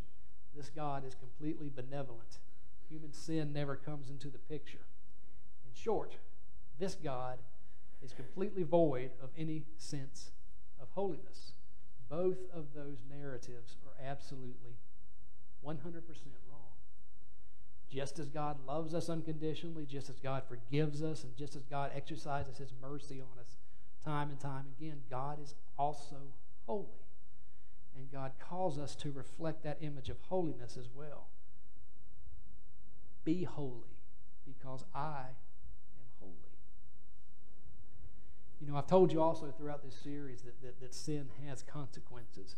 This 0.55 0.69
God 0.69 1.05
is 1.05 1.15
completely 1.15 1.69
benevolent. 1.73 2.39
Human 2.89 3.13
sin 3.13 3.53
never 3.53 3.75
comes 3.75 4.09
into 4.09 4.29
the 4.29 4.37
picture. 4.37 4.85
In 5.65 5.71
short, 5.73 6.15
this 6.79 6.95
God 6.95 7.39
is 8.01 8.13
completely 8.13 8.63
void 8.63 9.11
of 9.21 9.29
any 9.37 9.63
sense 9.77 10.31
of 10.81 10.87
holiness. 10.91 11.53
Both 12.09 12.39
of 12.53 12.73
those 12.73 12.97
narratives 13.09 13.75
are 13.85 14.03
absolutely 14.03 14.77
100% 15.65 15.75
wrong. 16.49 16.59
Just 17.89 18.19
as 18.19 18.29
God 18.29 18.57
loves 18.67 18.93
us 18.93 19.09
unconditionally, 19.09 19.85
just 19.85 20.09
as 20.09 20.19
God 20.19 20.43
forgives 20.47 21.01
us, 21.01 21.23
and 21.23 21.35
just 21.35 21.55
as 21.55 21.63
God 21.63 21.91
exercises 21.95 22.57
His 22.57 22.71
mercy 22.81 23.19
on 23.21 23.39
us 23.39 23.57
time 24.03 24.29
and 24.29 24.39
time 24.39 24.65
again, 24.77 25.01
God 25.09 25.41
is 25.41 25.55
also 25.77 26.17
holy. 26.65 26.85
And 27.97 28.11
God 28.11 28.31
calls 28.39 28.77
us 28.77 28.95
to 28.97 29.11
reflect 29.11 29.63
that 29.63 29.77
image 29.81 30.09
of 30.09 30.17
holiness 30.29 30.77
as 30.77 30.87
well. 30.93 31.27
Be 33.25 33.43
holy 33.43 33.97
because 34.45 34.85
I 34.95 35.25
am 35.97 36.05
holy. 36.19 36.33
You 38.61 38.67
know, 38.67 38.77
I've 38.77 38.87
told 38.87 39.11
you 39.11 39.21
also 39.21 39.51
throughout 39.57 39.83
this 39.83 39.95
series 39.95 40.43
that, 40.43 40.61
that, 40.61 40.79
that 40.79 40.93
sin 40.93 41.29
has 41.47 41.61
consequences. 41.63 42.55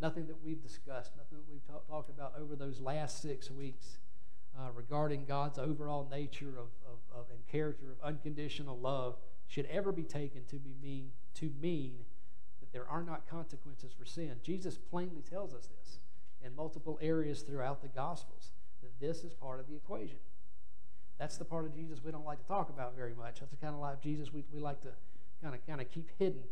Nothing 0.00 0.26
that 0.26 0.42
we've 0.42 0.62
discussed, 0.62 1.12
nothing 1.16 1.38
that 1.38 1.50
we've 1.50 1.66
talk, 1.66 1.86
talked 1.88 2.10
about 2.10 2.34
over 2.40 2.56
those 2.56 2.80
last 2.80 3.20
six 3.20 3.50
weeks 3.50 3.98
uh, 4.58 4.70
regarding 4.74 5.24
God's 5.26 5.58
overall 5.58 6.08
nature 6.10 6.50
of, 6.50 6.68
of, 6.86 6.98
of, 7.14 7.26
and 7.30 7.46
character 7.46 7.86
of 7.92 8.06
unconditional 8.06 8.78
love 8.78 9.16
should 9.46 9.66
ever 9.66 9.92
be 9.92 10.04
taken 10.04 10.44
to 10.48 10.56
be 10.56 10.74
mean 10.82 11.10
to 11.34 11.52
mean 11.60 11.98
that 12.60 12.72
there 12.72 12.88
are 12.88 13.02
not 13.02 13.28
consequences 13.28 13.92
for 13.96 14.04
sin. 14.04 14.36
Jesus 14.42 14.78
plainly 14.78 15.22
tells 15.22 15.54
us 15.54 15.68
this 15.78 15.98
in 16.44 16.54
multiple 16.54 16.98
areas 17.02 17.42
throughout 17.42 17.82
the 17.82 17.88
Gospels 17.88 18.52
that 18.82 18.98
this 19.00 19.22
is 19.22 19.34
part 19.34 19.60
of 19.60 19.68
the 19.68 19.76
equation. 19.76 20.18
That's 21.18 21.36
the 21.36 21.44
part 21.44 21.66
of 21.66 21.74
Jesus 21.74 22.02
we 22.02 22.10
don't 22.10 22.24
like 22.24 22.40
to 22.40 22.48
talk 22.48 22.70
about 22.70 22.96
very 22.96 23.14
much. 23.14 23.40
That's 23.40 23.50
the 23.50 23.58
kind 23.58 23.74
of 23.74 23.80
life 23.80 24.00
Jesus 24.02 24.32
we, 24.32 24.44
we 24.52 24.60
like 24.60 24.80
to 24.82 24.88
kind 25.42 25.54
of 25.54 25.66
kind 25.66 25.80
of 25.80 25.90
keep 25.90 26.08
hidden. 26.18 26.42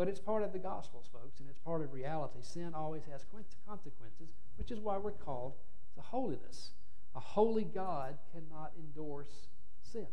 But 0.00 0.08
it's 0.08 0.18
part 0.18 0.42
of 0.42 0.54
the 0.54 0.58
Gospels, 0.58 1.10
folks, 1.12 1.40
and 1.40 1.48
it's 1.50 1.58
part 1.58 1.82
of 1.82 1.92
reality. 1.92 2.38
Sin 2.40 2.72
always 2.74 3.02
has 3.12 3.26
consequences, 3.68 4.30
which 4.56 4.70
is 4.70 4.80
why 4.80 4.96
we're 4.96 5.10
called 5.10 5.52
to 5.94 6.00
holiness. 6.00 6.70
A 7.14 7.20
holy 7.20 7.64
God 7.64 8.16
cannot 8.32 8.72
endorse 8.78 9.48
sin. 9.82 10.06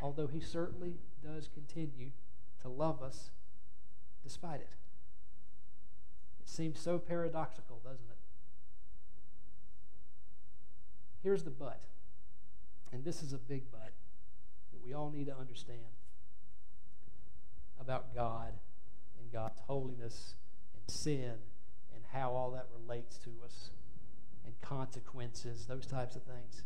Although 0.00 0.26
he 0.26 0.40
certainly 0.40 0.94
does 1.22 1.48
continue 1.54 2.10
to 2.62 2.68
love 2.68 3.00
us 3.00 3.30
despite 4.24 4.58
it. 4.58 4.70
It 6.40 6.48
seems 6.48 6.80
so 6.80 6.98
paradoxical, 6.98 7.80
doesn't 7.84 8.10
it? 8.10 8.18
Here's 11.22 11.44
the 11.44 11.50
but, 11.50 11.82
and 12.90 13.04
this 13.04 13.22
is 13.22 13.32
a 13.32 13.38
big 13.38 13.70
but 13.70 13.92
that 14.72 14.84
we 14.84 14.92
all 14.92 15.12
need 15.12 15.26
to 15.26 15.36
understand 15.38 15.78
about 17.84 18.14
God 18.14 18.52
and 19.20 19.30
God's 19.30 19.60
holiness 19.66 20.34
and 20.74 20.94
sin 20.94 21.34
and 21.94 22.02
how 22.12 22.32
all 22.32 22.50
that 22.52 22.66
relates 22.80 23.18
to 23.18 23.30
us 23.44 23.70
and 24.46 24.54
consequences, 24.62 25.66
those 25.66 25.86
types 25.86 26.16
of 26.16 26.22
things. 26.22 26.62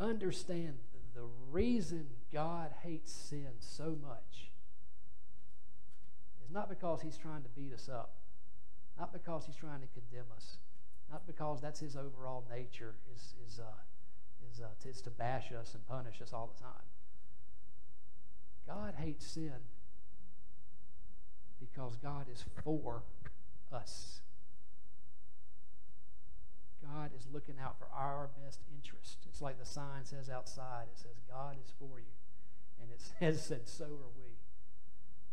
Understand 0.00 0.78
the 1.14 1.26
reason 1.50 2.06
God 2.32 2.72
hates 2.82 3.12
sin 3.12 3.52
so 3.60 3.96
much 4.02 4.50
is 6.44 6.50
not 6.50 6.68
because 6.68 7.02
he's 7.02 7.16
trying 7.16 7.42
to 7.42 7.48
beat 7.50 7.72
us 7.72 7.88
up, 7.88 8.14
not 8.98 9.12
because 9.12 9.46
he's 9.46 9.56
trying 9.56 9.80
to 9.80 9.86
condemn 9.86 10.32
us, 10.34 10.56
not 11.10 11.26
because 11.26 11.60
that's 11.60 11.80
his 11.80 11.96
overall 11.96 12.44
nature 12.50 12.94
is, 13.14 13.34
is, 13.46 13.60
uh, 13.60 14.50
is, 14.50 14.60
uh, 14.60 14.88
is 14.88 15.00
to 15.02 15.10
bash 15.10 15.52
us 15.52 15.74
and 15.74 15.86
punish 15.86 16.20
us 16.20 16.32
all 16.32 16.50
the 16.54 16.60
time. 16.60 16.93
God 18.66 18.94
hates 18.98 19.26
sin 19.26 19.52
because 21.60 21.96
God 21.96 22.26
is 22.32 22.44
for 22.62 23.02
us. 23.72 24.20
God 26.82 27.10
is 27.16 27.26
looking 27.32 27.56
out 27.62 27.78
for 27.78 27.88
our 27.94 28.28
best 28.44 28.60
interest. 28.74 29.18
It's 29.28 29.40
like 29.40 29.58
the 29.58 29.66
sign 29.66 30.04
says 30.04 30.28
outside. 30.28 30.84
It 30.92 30.98
says, 30.98 31.16
God 31.28 31.56
is 31.62 31.72
for 31.78 31.98
you. 31.98 32.14
And 32.80 32.90
it 32.90 33.00
says, 33.18 33.44
said, 33.44 33.68
so 33.68 33.84
are 33.84 34.14
we. 34.16 34.36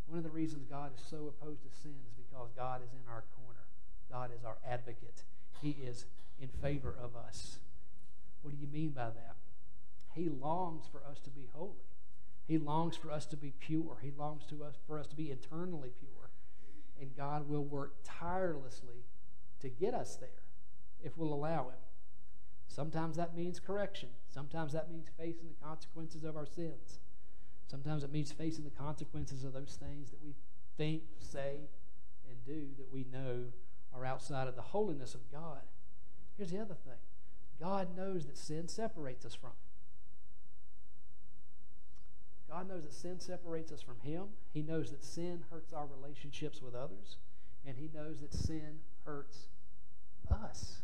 One 0.07 0.17
of 0.17 0.23
the 0.23 0.29
reasons 0.29 0.65
God 0.69 0.91
is 0.97 1.03
so 1.09 1.31
opposed 1.31 1.63
to 1.63 1.69
sin 1.81 1.95
is 2.07 2.13
because 2.17 2.49
God 2.55 2.81
is 2.83 2.91
in 2.91 3.09
our 3.09 3.23
corner. 3.37 3.67
God 4.11 4.31
is 4.37 4.43
our 4.43 4.57
advocate. 4.67 5.23
He 5.61 5.69
is 5.71 6.05
in 6.41 6.49
favor 6.49 6.93
of 7.01 7.15
us. 7.15 7.59
What 8.41 8.51
do 8.51 8.57
you 8.59 8.67
mean 8.67 8.89
by 8.89 9.05
that? 9.05 9.35
He 10.15 10.27
longs 10.27 10.85
for 10.91 11.01
us 11.09 11.19
to 11.19 11.29
be 11.29 11.47
holy. 11.53 11.90
He 12.51 12.57
longs 12.57 12.97
for 12.97 13.09
us 13.09 13.25
to 13.27 13.37
be 13.37 13.53
pure. 13.61 13.99
He 14.01 14.11
longs 14.11 14.45
to 14.47 14.61
us 14.61 14.75
for 14.85 14.99
us 14.99 15.07
to 15.07 15.15
be 15.15 15.31
eternally 15.31 15.91
pure. 15.97 16.31
And 16.99 17.15
God 17.15 17.47
will 17.47 17.63
work 17.63 17.93
tirelessly 18.03 19.05
to 19.61 19.69
get 19.69 19.93
us 19.93 20.17
there 20.17 20.43
if 21.01 21.17
we'll 21.17 21.33
allow 21.33 21.69
Him. 21.69 21.79
Sometimes 22.67 23.15
that 23.15 23.37
means 23.37 23.61
correction. 23.61 24.09
Sometimes 24.27 24.73
that 24.73 24.91
means 24.91 25.07
facing 25.17 25.47
the 25.47 25.65
consequences 25.65 26.25
of 26.25 26.35
our 26.35 26.45
sins. 26.45 26.99
Sometimes 27.69 28.03
it 28.03 28.11
means 28.11 28.33
facing 28.33 28.65
the 28.65 28.69
consequences 28.69 29.45
of 29.45 29.53
those 29.53 29.77
things 29.79 30.09
that 30.09 30.21
we 30.21 30.35
think, 30.75 31.03
say, 31.21 31.69
and 32.29 32.43
do 32.45 32.67
that 32.77 32.91
we 32.91 33.05
know 33.13 33.45
are 33.93 34.03
outside 34.03 34.49
of 34.49 34.57
the 34.57 34.61
holiness 34.61 35.15
of 35.15 35.31
God. 35.31 35.61
Here's 36.35 36.51
the 36.51 36.59
other 36.59 36.75
thing 36.75 36.99
God 37.61 37.95
knows 37.95 38.25
that 38.25 38.37
sin 38.37 38.67
separates 38.67 39.25
us 39.25 39.35
from 39.35 39.51
Him. 39.51 39.70
God 42.51 42.67
knows 42.67 42.83
that 42.83 42.93
sin 42.93 43.17
separates 43.17 43.71
us 43.71 43.81
from 43.81 43.95
Him. 44.03 44.23
He 44.53 44.61
knows 44.61 44.91
that 44.91 45.05
sin 45.05 45.43
hurts 45.49 45.71
our 45.71 45.85
relationships 45.85 46.61
with 46.61 46.75
others. 46.75 47.15
And 47.65 47.77
He 47.77 47.89
knows 47.93 48.19
that 48.19 48.33
sin 48.33 48.79
hurts 49.05 49.47
us. 50.29 50.81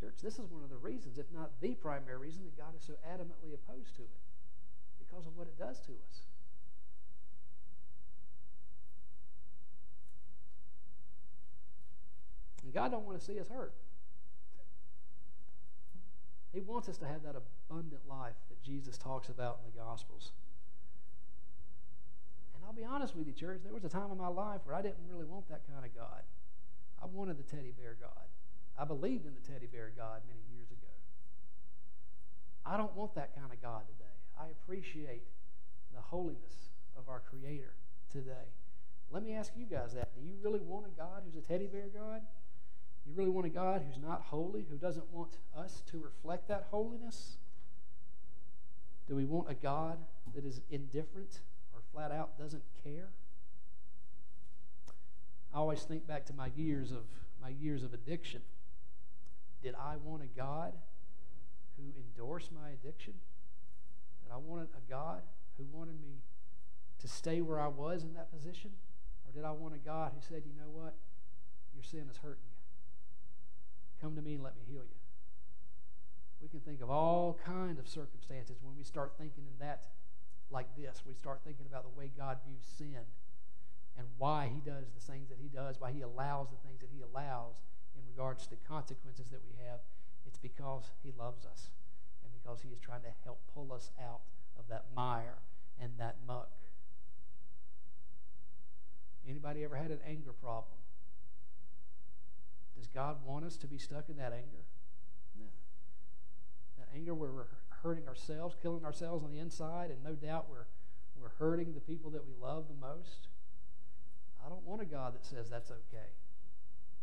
Church, 0.00 0.14
this 0.22 0.38
is 0.38 0.50
one 0.50 0.62
of 0.62 0.70
the 0.70 0.76
reasons, 0.76 1.18
if 1.18 1.26
not 1.34 1.50
the 1.60 1.74
primary 1.74 2.16
reason, 2.16 2.44
that 2.44 2.56
God 2.56 2.74
is 2.74 2.86
so 2.86 2.94
adamantly 3.06 3.52
opposed 3.52 3.94
to 3.96 4.02
it 4.02 4.08
because 4.98 5.26
of 5.26 5.36
what 5.36 5.46
it 5.46 5.58
does 5.58 5.80
to 5.80 5.92
us. 5.92 6.22
And 12.64 12.72
God 12.72 12.90
don't 12.90 13.04
want 13.04 13.18
to 13.18 13.24
see 13.24 13.38
us 13.38 13.48
hurt. 13.48 13.74
He 16.54 16.60
wants 16.60 16.88
us 16.88 16.96
to 16.98 17.06
have 17.06 17.22
that 17.24 17.34
life 17.70 18.36
that 18.48 18.62
Jesus 18.62 18.96
talks 18.98 19.28
about 19.28 19.58
in 19.64 19.72
the 19.72 19.78
Gospels. 19.78 20.32
And 22.54 22.64
I'll 22.64 22.72
be 22.72 22.84
honest 22.84 23.16
with 23.16 23.26
you, 23.26 23.32
church, 23.32 23.60
there 23.64 23.72
was 23.72 23.84
a 23.84 23.88
time 23.88 24.10
in 24.10 24.18
my 24.18 24.28
life 24.28 24.60
where 24.64 24.74
I 24.74 24.82
didn't 24.82 25.08
really 25.10 25.24
want 25.24 25.48
that 25.48 25.62
kind 25.70 25.84
of 25.84 25.94
God. 25.94 26.22
I 27.02 27.06
wanted 27.06 27.38
the 27.38 27.42
teddy 27.42 27.72
bear 27.76 27.96
God. 28.00 28.26
I 28.78 28.84
believed 28.84 29.26
in 29.26 29.34
the 29.34 29.52
teddy 29.52 29.66
bear 29.66 29.92
God 29.96 30.22
many 30.26 30.40
years 30.56 30.70
ago. 30.70 30.92
I 32.66 32.76
don't 32.76 32.94
want 32.96 33.14
that 33.14 33.34
kind 33.34 33.52
of 33.52 33.60
God 33.60 33.82
today. 33.86 34.16
I 34.40 34.46
appreciate 34.48 35.24
the 35.94 36.00
holiness 36.00 36.70
of 36.96 37.08
our 37.08 37.20
Creator 37.20 37.74
today. 38.10 38.48
Let 39.10 39.22
me 39.22 39.34
ask 39.34 39.52
you 39.56 39.66
guys 39.66 39.92
that. 39.94 40.14
Do 40.14 40.22
you 40.22 40.34
really 40.42 40.60
want 40.60 40.86
a 40.86 40.98
God 40.98 41.22
who's 41.24 41.36
a 41.36 41.46
teddy 41.46 41.66
bear 41.66 41.88
God? 41.94 42.22
You 43.06 43.12
really 43.14 43.30
want 43.30 43.46
a 43.46 43.50
God 43.50 43.82
who's 43.86 44.02
not 44.02 44.22
holy, 44.22 44.64
who 44.68 44.76
doesn't 44.76 45.12
want 45.12 45.36
us 45.56 45.82
to 45.90 45.98
reflect 45.98 46.48
that 46.48 46.68
holiness? 46.70 47.36
Do 49.08 49.16
we 49.16 49.24
want 49.24 49.50
a 49.50 49.54
God 49.54 49.98
that 50.34 50.44
is 50.44 50.60
indifferent 50.70 51.40
or 51.74 51.80
flat 51.92 52.10
out 52.10 52.38
doesn't 52.38 52.62
care? 52.82 53.08
I 55.52 55.58
always 55.58 55.82
think 55.82 56.06
back 56.06 56.26
to 56.26 56.32
my 56.32 56.50
years 56.56 56.90
of 56.90 57.04
my 57.40 57.50
years 57.50 57.82
of 57.82 57.92
addiction. 57.92 58.40
Did 59.62 59.74
I 59.74 59.96
want 60.02 60.22
a 60.22 60.26
God 60.26 60.72
who 61.76 61.84
endorsed 61.96 62.50
my 62.52 62.70
addiction? 62.70 63.14
Did 64.22 64.32
I 64.32 64.38
want 64.38 64.68
a 64.76 64.90
God 64.90 65.22
who 65.58 65.64
wanted 65.72 66.00
me 66.00 66.22
to 67.00 67.08
stay 67.08 67.40
where 67.40 67.60
I 67.60 67.68
was 67.68 68.02
in 68.02 68.14
that 68.14 68.32
position? 68.32 68.70
Or 69.26 69.32
did 69.32 69.44
I 69.44 69.52
want 69.52 69.74
a 69.74 69.78
God 69.78 70.12
who 70.14 70.20
said, 70.26 70.42
you 70.46 70.52
know 70.58 70.70
what? 70.70 70.94
Your 71.74 71.82
sin 71.82 72.06
is 72.10 72.16
hurting 72.16 72.44
you. 72.44 74.00
Come 74.00 74.16
to 74.16 74.22
me 74.22 74.34
and 74.34 74.42
let 74.42 74.56
me 74.56 74.62
heal 74.66 74.82
you. 74.82 74.96
We 76.44 76.50
can 76.50 76.60
think 76.60 76.82
of 76.82 76.90
all 76.90 77.40
kind 77.42 77.78
of 77.78 77.88
circumstances 77.88 78.58
when 78.60 78.76
we 78.76 78.84
start 78.84 79.14
thinking 79.16 79.44
in 79.48 79.66
that 79.66 79.84
like 80.50 80.68
this. 80.76 81.00
We 81.08 81.14
start 81.14 81.40
thinking 81.42 81.64
about 81.64 81.84
the 81.84 81.98
way 81.98 82.10
God 82.18 82.36
views 82.46 82.60
sin 82.76 83.00
and 83.96 84.06
why 84.18 84.52
he 84.52 84.60
does 84.60 84.84
the 84.92 85.00
things 85.00 85.30
that 85.30 85.38
he 85.40 85.48
does, 85.48 85.80
why 85.80 85.90
he 85.90 86.02
allows 86.02 86.50
the 86.50 86.60
things 86.68 86.80
that 86.80 86.90
he 86.92 87.00
allows 87.00 87.54
in 87.96 88.02
regards 88.06 88.44
to 88.44 88.50
the 88.50 88.60
consequences 88.68 89.30
that 89.30 89.40
we 89.48 89.56
have. 89.64 89.80
It's 90.26 90.36
because 90.36 90.90
he 91.02 91.12
loves 91.18 91.46
us 91.46 91.70
and 92.22 92.30
because 92.42 92.60
he 92.60 92.68
is 92.68 92.78
trying 92.78 93.02
to 93.08 93.14
help 93.24 93.40
pull 93.54 93.72
us 93.72 93.90
out 93.98 94.20
of 94.58 94.68
that 94.68 94.84
mire 94.94 95.38
and 95.80 95.92
that 95.96 96.16
muck. 96.28 96.50
Anybody 99.26 99.64
ever 99.64 99.76
had 99.76 99.90
an 99.90 100.00
anger 100.06 100.34
problem? 100.34 100.76
Does 102.76 102.86
God 102.88 103.24
want 103.24 103.46
us 103.46 103.56
to 103.56 103.66
be 103.66 103.78
stuck 103.78 104.10
in 104.10 104.18
that 104.18 104.34
anger? 104.34 104.63
Anger 106.94 107.14
where 107.14 107.30
we're 107.30 107.50
hurting 107.82 108.06
ourselves, 108.08 108.56
killing 108.62 108.84
ourselves 108.84 109.24
on 109.24 109.32
the 109.32 109.38
inside, 109.38 109.90
and 109.90 110.02
no 110.02 110.14
doubt 110.14 110.46
we're, 110.48 110.66
we're 111.20 111.34
hurting 111.38 111.74
the 111.74 111.80
people 111.80 112.10
that 112.10 112.24
we 112.26 112.32
love 112.40 112.64
the 112.68 112.78
most. 112.80 113.28
I 114.44 114.48
don't 114.48 114.64
want 114.64 114.80
a 114.80 114.84
God 114.84 115.14
that 115.14 115.24
says 115.24 115.50
that's 115.50 115.70
okay. 115.70 116.12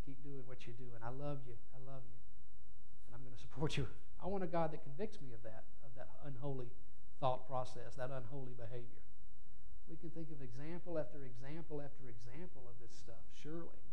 Keep 0.05 0.23
doing 0.23 0.41
what 0.45 0.65
you're 0.65 0.77
doing. 0.77 1.01
I 1.03 1.09
love 1.09 1.39
you. 1.45 1.53
I 1.73 1.79
love 1.85 2.01
you. 2.05 2.17
And 3.05 3.15
I'm 3.15 3.21
going 3.21 3.35
to 3.35 3.41
support 3.41 3.77
you. 3.77 3.87
I 4.21 4.27
want 4.27 4.43
a 4.43 4.47
God 4.47 4.71
that 4.73 4.83
convicts 4.83 5.21
me 5.21 5.33
of 5.33 5.41
that, 5.43 5.65
of 5.85 5.93
that 5.97 6.09
unholy 6.25 6.69
thought 7.19 7.47
process, 7.47 7.97
that 7.97 8.09
unholy 8.09 8.53
behavior. 8.57 9.01
We 9.89 9.97
can 9.97 10.09
think 10.09 10.31
of 10.31 10.41
example 10.41 10.97
after 10.97 11.25
example 11.25 11.81
after 11.81 12.09
example 12.09 12.63
of 12.69 12.79
this 12.81 12.95
stuff, 12.95 13.21
surely. 13.41 13.90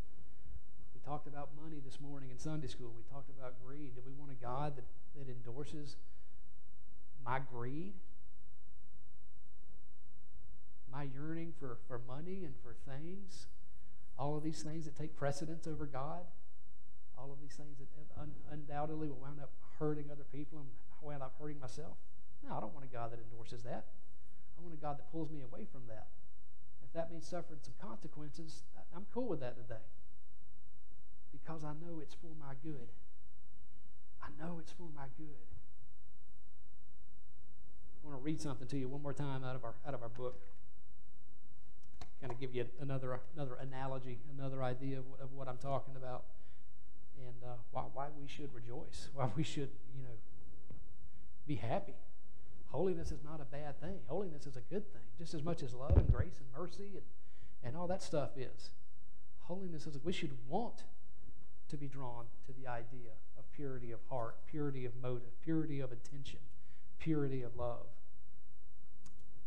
Talked 1.09 1.27
about 1.27 1.49
money 1.59 1.81
this 1.83 2.03
morning 2.03 2.29
in 2.29 2.39
Sunday 2.39 2.67
school. 2.67 2.93
We 2.95 3.03
talked 3.11 3.31
about 3.31 3.55
greed. 3.65 3.95
Do 3.95 4.03
we 4.05 4.13
want 4.13 4.31
a 4.31 4.35
God 4.35 4.77
that, 4.77 4.85
that 5.17 5.33
endorses 5.33 5.97
my 7.25 7.41
greed? 7.51 7.95
My 10.93 11.05
yearning 11.05 11.55
for, 11.59 11.79
for 11.89 11.99
money 12.07 12.45
and 12.45 12.53
for 12.63 12.77
things? 12.85 13.47
All 14.19 14.37
of 14.37 14.43
these 14.43 14.61
things 14.61 14.85
that 14.85 14.99
take 14.99 15.17
precedence 15.17 15.67
over 15.67 15.87
God? 15.87 16.29
All 17.17 17.33
of 17.33 17.41
these 17.41 17.55
things 17.55 17.79
that 17.79 17.89
un- 18.21 18.35
undoubtedly 18.53 19.09
will 19.09 19.17
wind 19.17 19.41
up 19.41 19.53
hurting 19.79 20.11
other 20.13 20.27
people 20.31 20.59
and 20.59 20.69
wind 21.01 21.23
up 21.23 21.33
hurting 21.41 21.59
myself? 21.59 21.97
No, 22.47 22.55
I 22.55 22.61
don't 22.61 22.75
want 22.75 22.85
a 22.85 22.93
God 22.93 23.13
that 23.13 23.21
endorses 23.33 23.63
that. 23.63 23.87
I 24.59 24.63
want 24.63 24.75
a 24.75 24.83
God 24.83 24.99
that 24.99 25.11
pulls 25.11 25.31
me 25.31 25.41
away 25.41 25.67
from 25.73 25.85
that. 25.89 26.09
If 26.85 26.93
that 26.93 27.11
means 27.11 27.27
suffering 27.27 27.61
some 27.63 27.73
consequences, 27.81 28.65
I'm 28.95 29.07
cool 29.15 29.29
with 29.29 29.41
that 29.41 29.57
today 29.57 29.81
because 31.49 31.65
I 31.65 31.73
know 31.81 32.01
it's 32.03 32.15
for 32.15 32.29
my 32.39 32.55
good. 32.63 32.89
I 34.23 34.29
know 34.39 34.59
it's 34.59 34.73
for 34.73 34.89
my 34.95 35.07
good. 35.17 35.49
I 37.97 38.07
want 38.07 38.19
to 38.19 38.23
read 38.23 38.41
something 38.41 38.69
to 38.69 38.77
you 38.79 38.89
one 38.89 39.03
more 39.03 39.15
time 39.15 39.45
out 39.45 39.57
of 39.57 39.65
our 39.65 39.75
out 39.87 39.95
of 39.95 40.03
our 40.03 40.11
book. 40.11 40.41
Kind 42.21 42.33
of 42.33 42.39
give 42.39 42.55
you 42.55 42.67
another 42.81 43.21
another 43.35 43.55
analogy, 43.63 44.19
another 44.39 44.63
idea 44.63 44.99
of, 44.99 45.05
of 45.23 45.33
what 45.33 45.49
I'm 45.49 45.57
talking 45.57 45.95
about, 45.97 46.25
and 47.17 47.43
uh, 47.43 47.55
why 47.71 47.85
why 47.95 48.09
we 48.21 48.29
should 48.29 48.53
rejoice, 48.53 49.09
why 49.15 49.31
we 49.35 49.43
should 49.43 49.71
you 49.97 50.03
know 50.03 50.17
be 51.47 51.57
happy. 51.57 51.95
Holiness 52.67 53.11
is 53.11 53.25
not 53.25 53.41
a 53.41 53.47
bad 53.47 53.81
thing. 53.81 54.01
Holiness 54.07 54.47
is 54.47 54.57
a 54.57 54.63
good 54.69 54.93
thing, 54.93 55.03
just 55.19 55.33
as 55.33 55.43
much 55.43 55.63
as 55.63 55.73
love 55.73 55.97
and 55.97 56.13
grace 56.13 56.41
and 56.41 56.63
mercy 56.63 56.91
and, 56.93 57.05
and 57.65 57.75
all 57.75 57.87
that 57.87 58.03
stuff 58.03 58.37
is. 58.37 58.71
Holiness 59.45 59.87
is, 59.87 59.97
we 60.05 60.13
should 60.13 60.33
want 60.47 60.83
to 61.69 61.77
be 61.77 61.89
drawn 61.89 62.25
to 62.47 62.53
the 62.53 62.69
idea 62.69 63.13
of 63.39 63.51
purity 63.53 63.93
of 63.93 64.01
heart, 64.09 64.37
purity 64.47 64.85
of 64.85 64.93
motive, 65.03 65.41
purity 65.43 65.81
of 65.81 65.93
intention, 65.93 66.41
purity 66.99 67.43
of 67.43 67.57
love. 67.57 67.87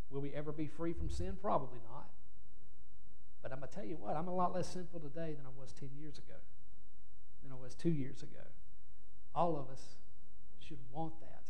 Will 0.09 0.21
we 0.21 0.33
ever 0.33 0.51
be 0.51 0.67
free 0.67 0.93
from 0.93 1.09
sin? 1.09 1.37
Probably 1.41 1.79
not. 1.89 2.09
But 3.41 3.51
I'm 3.51 3.59
going 3.59 3.69
to 3.69 3.75
tell 3.75 3.85
you 3.85 3.95
what, 3.95 4.15
I'm 4.15 4.27
a 4.27 4.35
lot 4.35 4.53
less 4.53 4.67
sinful 4.67 4.99
today 4.99 5.33
than 5.33 5.45
I 5.45 5.59
was 5.59 5.71
10 5.73 5.89
years 5.99 6.17
ago, 6.17 6.39
than 7.43 7.51
I 7.51 7.55
was 7.55 7.73
two 7.73 7.89
years 7.89 8.21
ago. 8.21 8.45
All 9.33 9.57
of 9.57 9.69
us 9.71 9.95
should 10.59 10.77
want 10.91 11.19
that. 11.21 11.43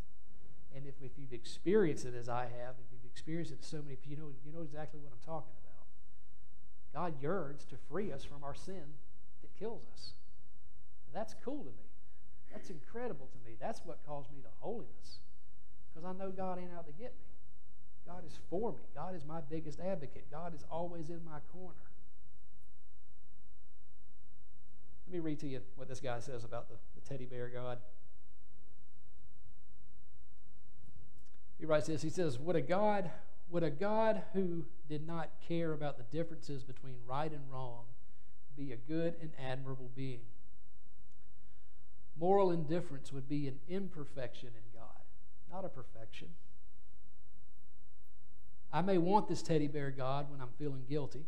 And 0.74 0.86
if, 0.86 0.96
if 1.02 1.18
you've 1.18 1.34
experienced 1.34 2.06
it 2.06 2.16
as 2.16 2.30
I 2.30 2.44
have, 2.44 2.76
if 2.80 2.92
you've 2.92 3.12
experienced 3.12 3.52
it 3.52 3.66
so 3.66 3.82
many 3.82 3.98
you 4.08 4.16
know, 4.16 4.32
you 4.46 4.54
know 4.54 4.62
exactly 4.62 5.00
what 5.02 5.12
I'm 5.12 5.26
talking 5.26 5.54
about. 5.66 5.72
God 6.94 7.22
yearns 7.22 7.66
to 7.66 7.76
free 7.90 8.12
us 8.12 8.24
from 8.24 8.44
our 8.44 8.56
sin 8.56 8.96
that 9.42 9.54
kills 9.60 9.84
us. 9.94 10.14
That's 11.14 11.36
cool 11.44 11.64
to 11.64 11.70
me. 11.70 11.90
That's 12.52 12.70
incredible 12.70 13.28
to 13.32 13.50
me. 13.50 13.56
That's 13.60 13.82
what 13.86 14.00
calls 14.06 14.28
me 14.34 14.42
to 14.42 14.50
holiness. 14.60 15.20
Because 15.94 16.08
I 16.08 16.18
know 16.18 16.32
God 16.32 16.60
ain't 16.60 16.72
out 16.78 16.86
to 16.88 16.94
get 16.94 17.14
me. 17.14 17.32
God 18.06 18.24
is 18.26 18.38
for 18.50 18.72
me. 18.72 18.84
God 18.96 19.16
is 19.16 19.24
my 19.26 19.40
biggest 19.50 19.80
advocate. 19.80 20.26
God 20.32 20.54
is 20.56 20.64
always 20.70 21.10
in 21.10 21.24
my 21.24 21.40
corner. 21.54 21.76
Let 25.08 25.14
me 25.14 25.20
read 25.20 25.40
to 25.40 25.48
you 25.48 25.62
what 25.76 25.88
this 25.88 26.00
guy 26.00 26.20
says 26.20 26.44
about 26.44 26.70
the, 26.70 26.76
the 26.96 27.02
teddy 27.08 27.26
bear 27.26 27.50
God. 27.50 27.78
He 31.60 31.66
writes 31.66 31.88
this. 31.88 32.02
He 32.02 32.10
says, 32.10 32.40
Would 32.40 32.56
a 32.56 32.62
God, 32.62 33.12
would 33.50 33.64
a 33.64 33.70
God 33.70 34.24
who 34.34 34.66
did 34.90 35.06
not 35.06 35.30
care 35.48 35.74
about 35.74 35.98
the 35.98 36.04
differences 36.16 36.64
between 36.64 36.96
right 37.06 37.32
and 37.32 37.42
wrong 37.52 37.84
be 38.58 38.72
a 38.72 38.78
good 38.78 39.16
and 39.22 39.32
admirable 39.40 39.92
being? 39.96 40.22
Moral 42.22 42.52
indifference 42.52 43.12
would 43.12 43.28
be 43.28 43.48
an 43.48 43.58
imperfection 43.68 44.50
in 44.50 44.80
God, 44.80 45.02
not 45.52 45.66
a 45.66 45.70
perfection. 45.70 46.28
I 48.72 48.84
may 48.84 49.00
want 49.00 49.28
this 49.28 49.42
teddy 49.42 49.68
bear 49.68 49.90
God 49.90 50.30
when 50.30 50.40
I'm 50.40 50.52
feeling 50.60 50.84
guilty, 50.88 51.26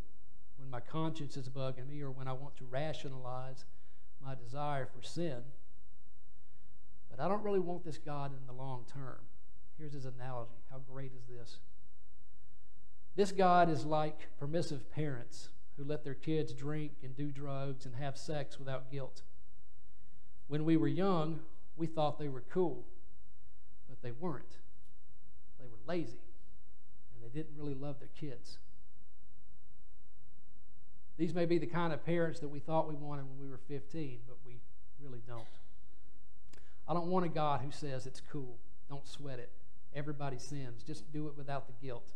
when 0.57 0.69
my 0.69 0.79
conscience 0.79 1.35
is 1.35 1.49
bugging 1.49 1.89
me, 1.89 2.03
or 2.03 2.11
when 2.11 2.27
I 2.27 2.33
want 2.33 2.55
to 2.57 2.65
rationalize 2.65 3.65
my 4.23 4.35
desire 4.35 4.85
for 4.85 5.01
sin. 5.01 5.41
But 7.09 7.19
I 7.19 7.27
don't 7.27 7.43
really 7.43 7.59
want 7.59 7.83
this 7.83 7.97
God 7.97 8.31
in 8.31 8.45
the 8.45 8.53
long 8.53 8.85
term. 8.93 9.17
Here's 9.79 9.93
his 9.93 10.05
analogy. 10.05 10.61
How 10.69 10.77
great 10.77 11.11
is 11.17 11.25
this? 11.25 11.57
This 13.15 13.31
God 13.31 13.67
is 13.67 13.83
like 13.83 14.27
permissive 14.39 14.91
parents 14.91 15.49
who 15.75 15.83
let 15.83 16.03
their 16.03 16.13
kids 16.13 16.53
drink 16.53 16.91
and 17.03 17.15
do 17.15 17.31
drugs 17.31 17.87
and 17.87 17.95
have 17.95 18.15
sex 18.15 18.59
without 18.59 18.91
guilt. 18.91 19.23
When 20.47 20.65
we 20.65 20.77
were 20.77 20.87
young, 20.87 21.39
we 21.75 21.87
thought 21.87 22.19
they 22.19 22.27
were 22.27 22.43
cool, 22.49 22.85
but 23.89 24.01
they 24.01 24.11
weren't. 24.11 24.57
They 25.59 25.65
were 25.65 25.79
lazy, 25.87 26.21
and 27.13 27.23
they 27.23 27.29
didn't 27.35 27.57
really 27.57 27.73
love 27.73 27.99
their 27.99 28.09
kids. 28.19 28.57
These 31.17 31.33
may 31.33 31.45
be 31.45 31.57
the 31.57 31.67
kind 31.67 31.93
of 31.93 32.05
parents 32.05 32.39
that 32.39 32.49
we 32.49 32.59
thought 32.59 32.87
we 32.87 32.95
wanted 32.95 33.25
when 33.29 33.39
we 33.39 33.47
were 33.47 33.59
15, 33.67 34.19
but 34.27 34.37
we 34.45 34.59
really 35.01 35.21
don't. 35.27 35.43
I 36.87 36.93
don't 36.93 37.07
want 37.07 37.25
a 37.25 37.29
God 37.29 37.61
who 37.61 37.71
says 37.71 38.05
it's 38.05 38.21
cool. 38.31 38.57
Don't 38.89 39.07
sweat 39.07 39.39
it. 39.39 39.51
Everybody 39.95 40.37
sins. 40.39 40.83
Just 40.83 41.11
do 41.13 41.27
it 41.27 41.37
without 41.37 41.67
the 41.67 41.73
guilt. 41.85 42.11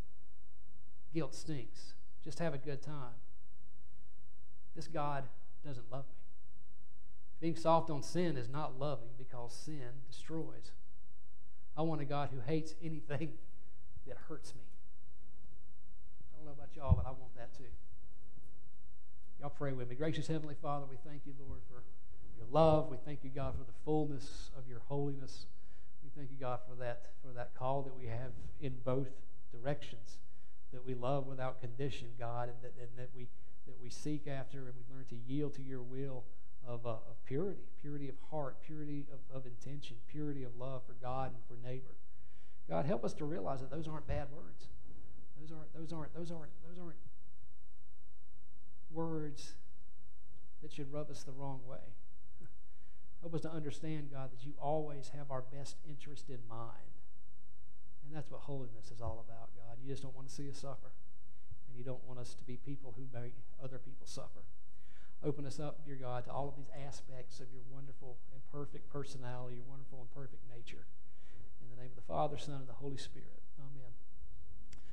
Guilt 1.14 1.36
stinks. 1.36 1.94
Just 2.24 2.40
have 2.40 2.54
a 2.54 2.58
good 2.58 2.82
time. 2.82 3.16
This 4.76 4.88
God 4.88 5.24
doesn't 5.66 5.90
love 5.92 6.06
me. 6.10 6.17
Being 7.40 7.56
soft 7.56 7.90
on 7.90 8.02
sin 8.02 8.36
is 8.36 8.50
not 8.50 8.80
loving 8.80 9.10
because 9.18 9.54
sin 9.54 10.02
destroys. 10.10 10.72
I 11.78 11.84
want 11.84 12.02
a 12.02 12.06
God 12.06 12.30
who 12.34 12.40
hates 12.40 12.74
anything 12.82 13.34
that 14.08 14.18
hurts 14.28 14.56
me. 14.56 14.62
I 16.34 16.38
don't 16.38 16.46
know 16.48 16.54
about 16.54 16.76
y'all, 16.76 16.96
but 16.96 17.06
I 17.06 17.12
want 17.12 17.36
that 17.36 17.56
too. 17.56 17.70
Y'all 19.40 19.52
pray 19.52 19.72
with 19.72 19.88
me. 19.88 19.96
Gracious 19.96 20.26
Heavenly 20.26 20.56
Father, 20.60 20.86
we 20.90 20.98
thank 21.08 21.22
you, 21.28 21.34
Lord, 21.40 21.62
for 21.70 21.84
your 22.36 22.48
love. 22.52 22.90
We 22.90 22.98
thank 23.06 23.24
you, 23.24 23.30
God, 23.30 23.54
for 23.54 23.64
the 23.64 23.78
fullness 23.86 24.50
of 24.58 24.68
your 24.68 24.82
holiness. 24.88 25.46
We 26.04 26.10
thank 26.18 26.32
you, 26.32 26.38
God, 26.40 26.60
for 26.68 26.76
that, 26.82 27.12
for 27.22 27.34
that 27.34 27.54
call 27.54 27.84
that 27.84 27.96
we 27.96 28.08
have 28.08 28.32
in 28.60 28.74
both 28.84 29.10
directions, 29.52 30.18
that 30.74 30.84
we 30.84 30.96
love 30.96 31.28
without 31.28 31.62
condition, 31.62 32.08
God, 32.18 32.50
and 32.50 32.58
that, 32.64 32.74
and 32.82 32.90
that, 32.98 33.10
we, 33.16 33.28
that 33.68 33.76
we 33.80 33.92
seek 33.92 34.28
after 34.28 34.66
and 34.66 34.74
we 34.76 34.96
learn 34.96 35.06
to 35.10 35.16
yield 35.32 35.54
to 35.56 35.62
your 35.62 35.84
will 35.84 36.24
of, 36.68 36.86
uh, 36.86 36.90
of 36.90 37.17
purity, 37.28 37.62
purity 37.82 38.10
of 38.10 38.16
heart, 38.32 38.58
purity 38.66 39.06
of, 39.12 39.20
of 39.36 39.46
intention, 39.46 39.98
purity 40.08 40.44
of 40.44 40.56
love 40.58 40.82
for 40.88 40.94
God 41.02 41.32
and 41.34 41.44
for 41.48 41.68
neighbor. 41.68 41.96
God, 42.70 42.86
help 42.86 43.04
us 43.04 43.14
to 43.16 43.26
realize 43.26 43.60
that 43.60 43.70
those 43.70 43.88
aren't 43.88 44.08
bad 44.08 44.28
words. 44.32 44.68
Those 45.40 45.52
aren't, 45.52 45.74
those 45.74 45.94
aren't, 45.94 46.14
those 46.14 46.32
aren't, 46.32 46.52
those 46.68 46.80
aren't 46.80 46.98
words 48.92 49.54
that 50.62 50.72
should 50.72 50.92
rub 50.92 51.12
us 51.12 51.24
the 51.24 51.32
wrong 51.32 51.60
way. 51.68 51.94
Help 53.22 53.36
us 53.36 53.42
to 53.42 53.52
understand, 53.52 54.10
God, 54.12 54.32
that 54.32 54.46
you 54.46 54.54
always 54.60 55.12
have 55.16 55.30
our 55.30 55.44
best 55.54 55.76
interest 55.88 56.30
in 56.30 56.40
mind. 56.50 56.98
And 58.06 58.16
that's 58.16 58.32
what 58.32 58.42
holiness 58.42 58.90
is 58.94 59.02
all 59.02 59.24
about, 59.28 59.50
God. 59.56 59.78
You 59.84 59.92
just 59.92 60.02
don't 60.02 60.16
want 60.16 60.28
to 60.28 60.34
see 60.34 60.50
us 60.50 60.58
suffer. 60.58 60.92
And 61.68 61.78
you 61.78 61.84
don't 61.84 62.04
want 62.06 62.20
us 62.20 62.34
to 62.34 62.44
be 62.44 62.58
people 62.58 62.96
who 62.98 63.04
make 63.14 63.34
other 63.64 63.78
people 63.78 64.08
suffer. 64.08 64.42
Open 65.24 65.46
us 65.46 65.60
up, 65.60 65.84
dear 65.86 65.96
God, 65.96 66.26
to 66.26 66.32
all 66.32 66.48
of 66.48 66.56
these 66.56 66.70
aspects 66.86 67.40
of 67.40 67.48
your 67.52 67.64
wonderful 67.72 68.18
and 68.32 68.42
perfect 68.52 68.90
personality, 68.92 69.58
your 69.58 69.66
wonderful 69.66 70.00
and 70.02 70.12
perfect 70.12 70.44
nature. 70.50 70.86
In 71.62 71.70
the 71.70 71.82
name 71.82 71.90
of 71.90 71.96
the 71.96 72.08
Father, 72.08 72.38
Son, 72.38 72.56
and 72.56 72.68
the 72.68 72.74
Holy 72.74 72.98
Spirit. 72.98 73.42